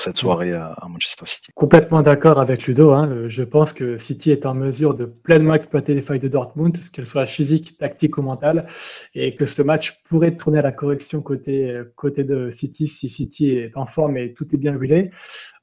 cette 0.00 0.18
soirée 0.18 0.52
à, 0.52 0.76
Manchester 0.88 1.26
City. 1.26 1.50
Complètement 1.54 2.02
d'accord 2.02 2.40
avec 2.40 2.66
Ludo. 2.66 2.92
Hein. 2.92 3.28
je 3.28 3.42
pense 3.42 3.72
que 3.72 3.98
City 3.98 4.30
est 4.30 4.46
en 4.46 4.54
mesure 4.54 4.94
de 4.94 5.04
pleinement 5.04 5.54
exploiter 5.54 5.94
les 5.94 6.02
failles 6.02 6.20
de 6.20 6.28
Dortmund, 6.28 6.76
qu'elles 6.92 7.06
soient 7.06 7.26
physiques, 7.26 7.78
tactiques 7.78 8.18
ou 8.18 8.22
mentales, 8.22 8.66
et 9.14 9.34
que 9.34 9.44
ce 9.44 9.62
match 9.62 10.02
pourrait 10.04 10.36
tourner 10.36 10.58
à 10.58 10.62
la 10.62 10.72
correction 10.72 11.22
côté, 11.22 11.80
côté 11.96 12.24
de 12.24 12.50
City 12.50 12.86
si 12.86 13.08
City 13.08 13.50
est 13.56 13.76
en 13.76 13.86
forme 13.86 14.16
et 14.16 14.32
tout 14.32 14.46
est 14.54 14.58
bien 14.58 14.72
huilé. 14.72 15.10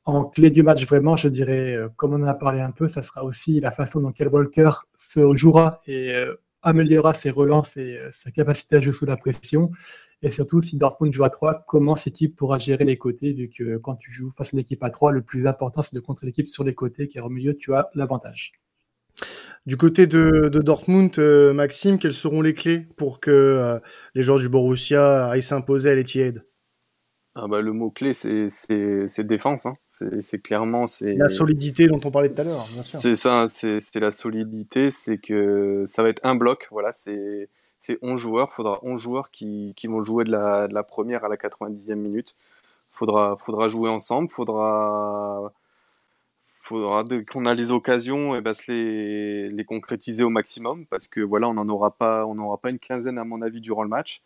En 0.06 0.26
clé 0.26 0.50
du 0.50 0.64
match, 0.64 0.86
vraiment, 0.86 1.16
je 1.16 1.28
dirais, 1.28 1.76
euh, 1.76 1.90
comme 1.96 2.14
on 2.14 2.24
en 2.24 2.28
a 2.28 2.34
parlé 2.34 2.60
un 2.60 2.72
peu, 2.72 2.88
ça 2.88 3.04
sera 3.04 3.24
aussi 3.24 3.60
la 3.60 3.70
façon 3.70 4.02
dont 4.02 4.12
Kel 4.12 4.30
Walker 4.30 4.72
se 4.98 5.36
jouera 5.36 5.82
et 5.86 6.16
euh, 6.16 6.36
améliorera 6.62 7.14
ses 7.14 7.30
relances 7.30 7.78
et 7.78 7.98
euh, 7.98 8.10
sa 8.12 8.32
capacité 8.32 8.76
à 8.76 8.82
jouer 8.82 8.92
sous 8.92 9.06
la 9.06 9.18
pression. 9.18 9.72
Et 10.22 10.32
surtout, 10.32 10.62
si 10.62 10.78
Dortmund 10.78 11.14
joue 11.14 11.24
à 11.24 11.30
3, 11.30 11.66
comment 11.68 11.96
équipe 11.96 12.36
pourra 12.36 12.60
gérer 12.60 12.86
les 12.86 12.98
côtés, 12.98 13.34
vu 13.34 13.50
que 13.50 13.78
quand 13.78 13.96
tu 13.96 14.12
joues 14.12 14.32
face 14.32 14.54
à 14.54 14.58
une 14.58 14.60
équipe 14.60 14.84
à 14.84 14.90
3, 14.90 15.12
le 15.12 15.22
plus 15.22 15.48
important, 15.48 15.82
c'est 15.82 15.96
de 15.96 16.00
contrer 16.00 16.28
l'équipe 16.28 16.48
sur 16.48 16.64
les 16.64 16.76
côtés, 16.76 17.08
car 17.08 17.26
au 17.26 17.30
milieu, 17.30 17.56
tu 17.56 17.74
as 17.74 17.90
l'avantage. 17.96 18.54
Du 19.66 19.78
côté 19.78 20.08
de, 20.08 20.50
Dortmund, 20.50 21.18
euh, 21.20 21.54
Maxime, 21.54 22.00
quelles 22.00 22.14
seront 22.14 22.42
les 22.42 22.54
clés 22.54 22.88
pour 22.98 23.20
que 23.20 23.32
euh, 23.32 23.80
les 24.16 24.24
joueurs 24.24 24.40
du 24.40 24.50
Borussia 24.50 25.28
aillent 25.30 25.44
s'imposer 25.44 25.90
à 25.90 25.96
l'Etihad? 25.96 26.44
Ah 27.36 27.48
bah, 27.48 27.62
le 27.62 27.72
mot 27.72 27.90
clé 27.90 28.14
c'est 28.14 29.24
défense 29.24 29.66
hein. 29.66 29.76
c'est 29.90 30.42
clairement 30.42 30.86
la 31.02 31.30
solidité 31.30 31.88
dont 31.88 32.00
on 32.04 32.12
parlait 32.12 32.30
tout 32.30 32.42
à 32.42 32.44
l'heure 32.44 32.66
bien 32.74 32.84
sûr 32.84 33.00
c'est 33.00 33.16
ça 33.16 33.48
c'est 33.50 34.00
la 34.00 34.12
solidité 34.12 34.92
c'est 34.92 35.18
que 35.18 35.84
ça 35.86 36.04
va 36.04 36.10
être 36.10 36.26
un 36.26 36.36
bloc 36.36 36.68
voilà 36.72 36.92
c'est 36.92 37.50
c'est 37.82 37.98
11 38.02 38.22
joueurs. 38.22 38.50
Il 38.52 38.56
faudra 38.56 38.80
11 38.84 39.02
joueurs 39.02 39.32
qui, 39.32 39.74
qui 39.76 39.88
vont 39.88 40.04
jouer 40.04 40.24
de 40.24 40.32
la, 40.32 40.68
de 40.68 40.74
la, 40.74 40.84
première 40.84 41.26
à 41.26 41.30
la 41.30 41.36
90e 41.36 41.96
minute. 41.96 42.36
Il 42.94 42.98
faudra, 42.98 43.36
faudra 43.38 43.68
jouer 43.70 43.90
ensemble. 43.90 44.28
Il 44.30 44.34
faudra, 44.34 45.52
faudra 46.48 47.04
qu'on 47.28 47.46
a 47.48 47.56
les 47.56 47.72
occasions 47.72 48.36
et 48.36 48.42
ben, 48.42 48.54
se 48.54 48.72
les, 48.72 49.50
les, 49.50 49.66
concrétiser 49.66 50.24
au 50.24 50.30
maximum 50.30 50.86
parce 50.86 51.08
que 51.08 51.22
voilà, 51.22 51.50
on 51.50 51.56
n'en 51.56 51.68
aura 51.70 51.92
pas, 51.92 52.26
on 52.28 52.36
n'aura 52.36 52.60
pas 52.60 52.70
une 52.70 52.80
quinzaine 52.80 53.18
à 53.18 53.26
mon 53.26 53.42
avis 53.42 53.62
durant 53.62 53.84
le 53.84 53.90
match. 53.90 54.22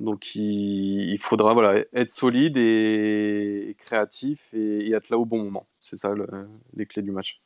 Donc 0.00 0.34
il, 0.34 1.18
faudra 1.20 1.74
être 1.92 2.10
solide 2.10 2.56
et, 2.56 3.76
créatif 3.78 4.48
et, 4.52 4.92
être 4.92 5.10
là 5.10 5.18
au 5.18 5.24
bon 5.24 5.42
moment. 5.44 5.64
C'est 5.80 5.96
ça 5.96 6.12
le, 6.12 6.26
les 6.74 6.86
clés 6.86 7.02
du 7.02 7.12
match. 7.12 7.40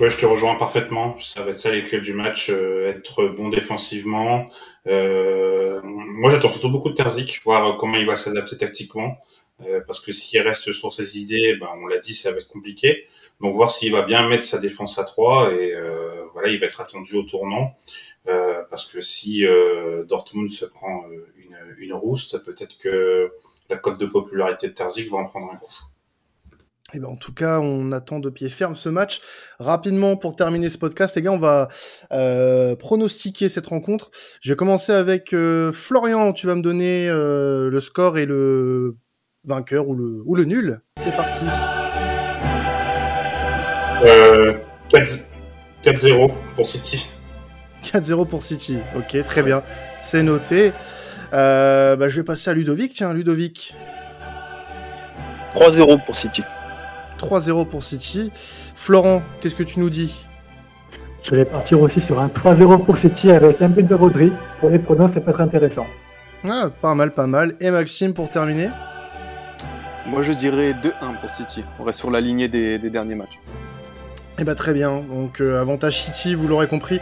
Ouais, 0.00 0.10
je 0.10 0.16
te 0.16 0.26
rejoins 0.26 0.54
parfaitement. 0.54 1.18
Ça 1.20 1.42
va 1.42 1.50
être 1.50 1.58
ça 1.58 1.72
les 1.72 1.82
clés 1.82 2.00
du 2.00 2.12
match, 2.12 2.50
euh, 2.50 2.90
être 2.90 3.26
bon 3.28 3.48
défensivement. 3.48 4.48
Euh, 4.86 5.80
moi, 5.82 6.30
j'attends 6.30 6.50
surtout 6.50 6.70
beaucoup 6.70 6.90
de 6.90 6.94
Terzic, 6.94 7.40
voir 7.44 7.76
comment 7.78 7.96
il 7.98 8.06
va 8.06 8.14
s'adapter 8.16 8.56
tactiquement, 8.56 9.18
euh, 9.66 9.80
parce 9.86 10.00
que 10.00 10.12
s'il 10.12 10.40
reste 10.40 10.72
sur 10.72 10.92
ses 10.94 11.18
idées, 11.18 11.56
ben, 11.60 11.68
on 11.82 11.86
l'a 11.86 11.98
dit, 11.98 12.14
ça 12.14 12.30
va 12.30 12.38
être 12.38 12.48
compliqué. 12.48 13.08
Donc 13.40 13.56
voir 13.56 13.70
s'il 13.70 13.92
va 13.92 14.02
bien 14.02 14.28
mettre 14.28 14.44
sa 14.44 14.58
défense 14.58 14.98
à 14.98 15.04
3 15.04 15.52
et 15.52 15.74
voilà, 16.38 16.52
il 16.52 16.60
va 16.60 16.66
être 16.66 16.80
attendu 16.80 17.16
au 17.16 17.22
tournant, 17.22 17.76
euh, 18.28 18.62
parce 18.70 18.86
que 18.86 19.00
si 19.00 19.44
Dortmund 20.06 20.50
se 20.50 20.64
prend 20.64 21.04
une, 21.36 21.58
une 21.78 21.92
rouste, 21.92 22.38
peut-être 22.44 22.78
que 22.78 23.32
la 23.68 23.76
cote 23.76 23.98
de 23.98 24.06
popularité 24.06 24.68
de 24.68 24.72
Terzic 24.72 25.10
va 25.10 25.18
en 25.18 25.26
prendre 25.26 25.52
un 25.52 25.56
coup. 25.56 25.74
Eh 26.94 27.00
ben, 27.00 27.08
en 27.08 27.16
tout 27.16 27.34
cas, 27.34 27.60
on 27.60 27.92
attend 27.92 28.18
de 28.18 28.30
pied 28.30 28.48
ferme 28.48 28.74
ce 28.74 28.88
match. 28.88 29.20
Rapidement, 29.58 30.16
pour 30.16 30.36
terminer 30.36 30.70
ce 30.70 30.78
podcast, 30.78 31.16
les 31.16 31.22
gars, 31.22 31.32
on 31.32 31.38
va 31.38 31.68
euh, 32.12 32.76
pronostiquer 32.76 33.50
cette 33.50 33.66
rencontre. 33.66 34.10
Je 34.40 34.50
vais 34.50 34.56
commencer 34.56 34.92
avec 34.92 35.34
euh, 35.34 35.70
Florian. 35.70 36.32
Tu 36.32 36.46
vas 36.46 36.54
me 36.54 36.62
donner 36.62 37.08
euh, 37.10 37.68
le 37.68 37.80
score 37.80 38.16
et 38.16 38.24
le 38.24 38.96
vainqueur 39.44 39.86
ou 39.88 39.94
le, 39.94 40.22
ou 40.24 40.34
le 40.34 40.44
nul. 40.44 40.80
C'est 40.98 41.14
parti. 41.14 41.44
4-0 44.90 45.27
pour 46.56 46.66
City. 46.66 47.08
4-0 47.84 48.26
pour 48.26 48.42
City. 48.42 48.78
Ok, 48.96 49.22
très 49.24 49.42
bien. 49.42 49.62
C'est 50.00 50.22
noté. 50.22 50.72
Bah, 51.32 52.08
je 52.08 52.16
vais 52.16 52.24
passer 52.24 52.50
à 52.50 52.54
Ludovic. 52.54 52.92
Tiens, 52.94 53.12
Ludovic. 53.12 53.76
3-0 55.54 56.04
pour 56.04 56.16
City. 56.16 56.42
3-0 57.18 57.66
pour 57.66 57.84
City. 57.84 58.30
Florent, 58.74 59.22
qu'est-ce 59.40 59.54
que 59.54 59.62
tu 59.62 59.80
nous 59.80 59.90
dis? 59.90 60.24
Je 61.22 61.34
vais 61.34 61.44
partir 61.44 61.80
aussi 61.80 62.00
sur 62.00 62.20
un 62.20 62.28
3-0 62.28 62.84
pour 62.84 62.96
City 62.96 63.30
avec 63.30 63.60
un 63.60 63.68
but 63.68 63.86
de 63.86 63.94
Rodri. 63.94 64.32
Pour 64.60 64.70
les 64.70 64.78
pronos, 64.78 65.12
ça 65.12 65.20
peut 65.20 65.30
être 65.30 65.40
intéressant. 65.40 65.86
Ah, 66.48 66.70
pas 66.80 66.94
mal, 66.94 67.10
pas 67.10 67.26
mal. 67.26 67.54
Et 67.60 67.70
Maxime, 67.70 68.14
pour 68.14 68.30
terminer? 68.30 68.70
Moi, 70.06 70.22
je 70.22 70.32
dirais 70.32 70.72
2-1 70.72 71.20
pour 71.20 71.30
City. 71.30 71.64
On 71.78 71.84
reste 71.84 71.98
sur 71.98 72.10
la 72.10 72.20
lignée 72.20 72.48
des, 72.48 72.78
derniers 72.78 73.16
matchs. 73.16 73.38
Eh 74.40 74.44
bah 74.44 74.54
très 74.54 74.72
bien, 74.72 75.02
donc 75.02 75.40
euh, 75.40 75.60
avantage 75.60 76.00
City, 76.00 76.36
vous 76.36 76.46
l'aurez 76.46 76.68
compris, 76.68 77.00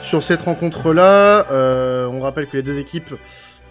sur 0.00 0.22
cette 0.22 0.40
rencontre-là. 0.40 1.46
Euh, 1.50 2.06
on 2.06 2.20
rappelle 2.20 2.46
que 2.46 2.56
les 2.56 2.62
deux 2.62 2.78
équipes 2.78 3.14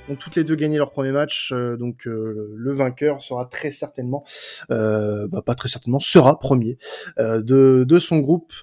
ont 0.10 0.16
toutes 0.16 0.36
les 0.36 0.44
deux 0.44 0.56
gagné 0.56 0.78
leur 0.78 0.92
premier 0.92 1.12
match, 1.12 1.54
donc 1.54 2.06
le 2.06 2.74
vainqueur 2.74 3.22
sera 3.22 3.46
très 3.46 3.72
certainement, 3.72 4.24
bah, 4.70 5.42
pas 5.46 5.56
très 5.56 5.70
certainement, 5.70 6.00
sera 6.00 6.40
premier 6.40 6.78
de, 7.18 7.86
de 7.88 8.00
son 8.00 8.20
groupe. 8.20 8.54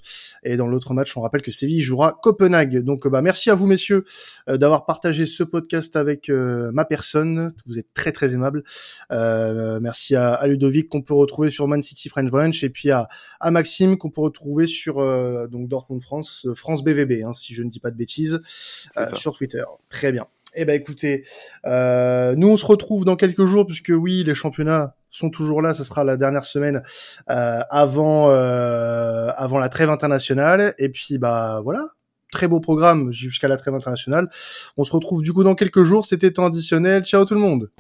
Et 0.43 0.57
dans 0.57 0.69
l'autre 0.69 0.95
match, 0.95 1.17
on 1.17 1.21
rappelle 1.21 1.43
que 1.43 1.51
Séville 1.51 1.83
jouera 1.83 2.19
Copenhague. 2.23 2.79
Donc 2.79 3.09
bah 3.09 3.23
merci 3.23 3.51
à 3.51 3.55
vous 3.55 3.67
messieurs 3.67 4.05
d'avoir 4.47 4.87
partagé 4.87 5.27
ce 5.27 5.43
podcast 5.43 5.97
avec 5.97 6.29
ma 6.29 6.85
personne. 6.85 7.51
Vous 7.67 7.79
êtes 7.79 7.93
très 7.95 8.13
très 8.13 8.35
aimable. 8.35 8.63
merci 9.11 10.15
à, 10.15 10.35
à 10.35 10.47
Ludovic 10.47 10.89
qu'on 10.89 11.03
peut 11.03 11.15
retrouver 11.15 11.49
sur 11.49 11.67
Man 11.69 11.83
City 11.83 12.09
French 12.09 12.31
Branch 12.31 12.63
et 12.63 12.71
puis 12.71 12.91
à, 12.91 13.09
à 13.41 13.51
Maxime 13.51 13.97
qu'on 13.97 14.11
peut 14.11 14.21
retrouver 14.21 14.67
sur 14.67 14.97
donc 15.49 15.69
Dortmund 15.69 16.03
France, 16.03 16.47
France 16.55 16.85
BVB, 16.85 17.25
hein, 17.25 17.33
si 17.33 17.55
je 17.55 17.63
ne 17.63 17.71
dis 17.71 17.81
pas 17.81 17.91
de 17.91 17.97
bêtises, 17.97 18.41
sur 19.15 19.37
Twitter. 19.37 19.65
Très 19.89 20.13
bien. 20.13 20.27
Eh 20.59 20.64
ben 20.64 20.75
écoutez, 20.75 21.25
euh, 21.66 22.35
nous 22.35 22.49
on 22.49 22.57
se 22.57 22.64
retrouve 22.64 23.05
dans 23.05 23.16
quelques 23.16 23.45
jours 23.45 23.66
puisque 23.66 23.92
oui, 23.95 24.25
les 24.25 24.35
championnats 24.35 24.95
sont 25.11 25.29
toujours 25.29 25.61
là. 25.61 25.75
Ce 25.75 25.85
sera 25.85 26.03
la 26.03 26.16
dernière 26.16 26.47
semaine 26.47 26.83
euh, 27.29 27.61
avant 27.69 28.31
euh, 28.31 29.29
avant 29.37 29.59
la 29.59 29.69
trêve 29.69 29.90
internationale. 29.90 30.75
Et 30.79 30.88
puis 30.88 31.19
bah 31.19 31.61
voilà, 31.62 31.88
très 32.33 32.49
beau 32.49 32.59
programme 32.59 33.12
jusqu'à 33.12 33.49
la 33.49 33.59
trêve 33.59 33.75
internationale. 33.75 34.31
On 34.79 34.85
se 34.85 34.92
retrouve 34.92 35.23
du 35.23 35.35
coup 35.35 35.45
dans 35.45 35.55
quelques 35.55 35.83
jours. 35.83 36.07
C'était 36.07 36.31
temps 36.31 36.47
additionnel. 36.47 37.05
Ciao 37.05 37.27
tout 37.27 37.35
le 37.35 37.40
monde. 37.40 37.71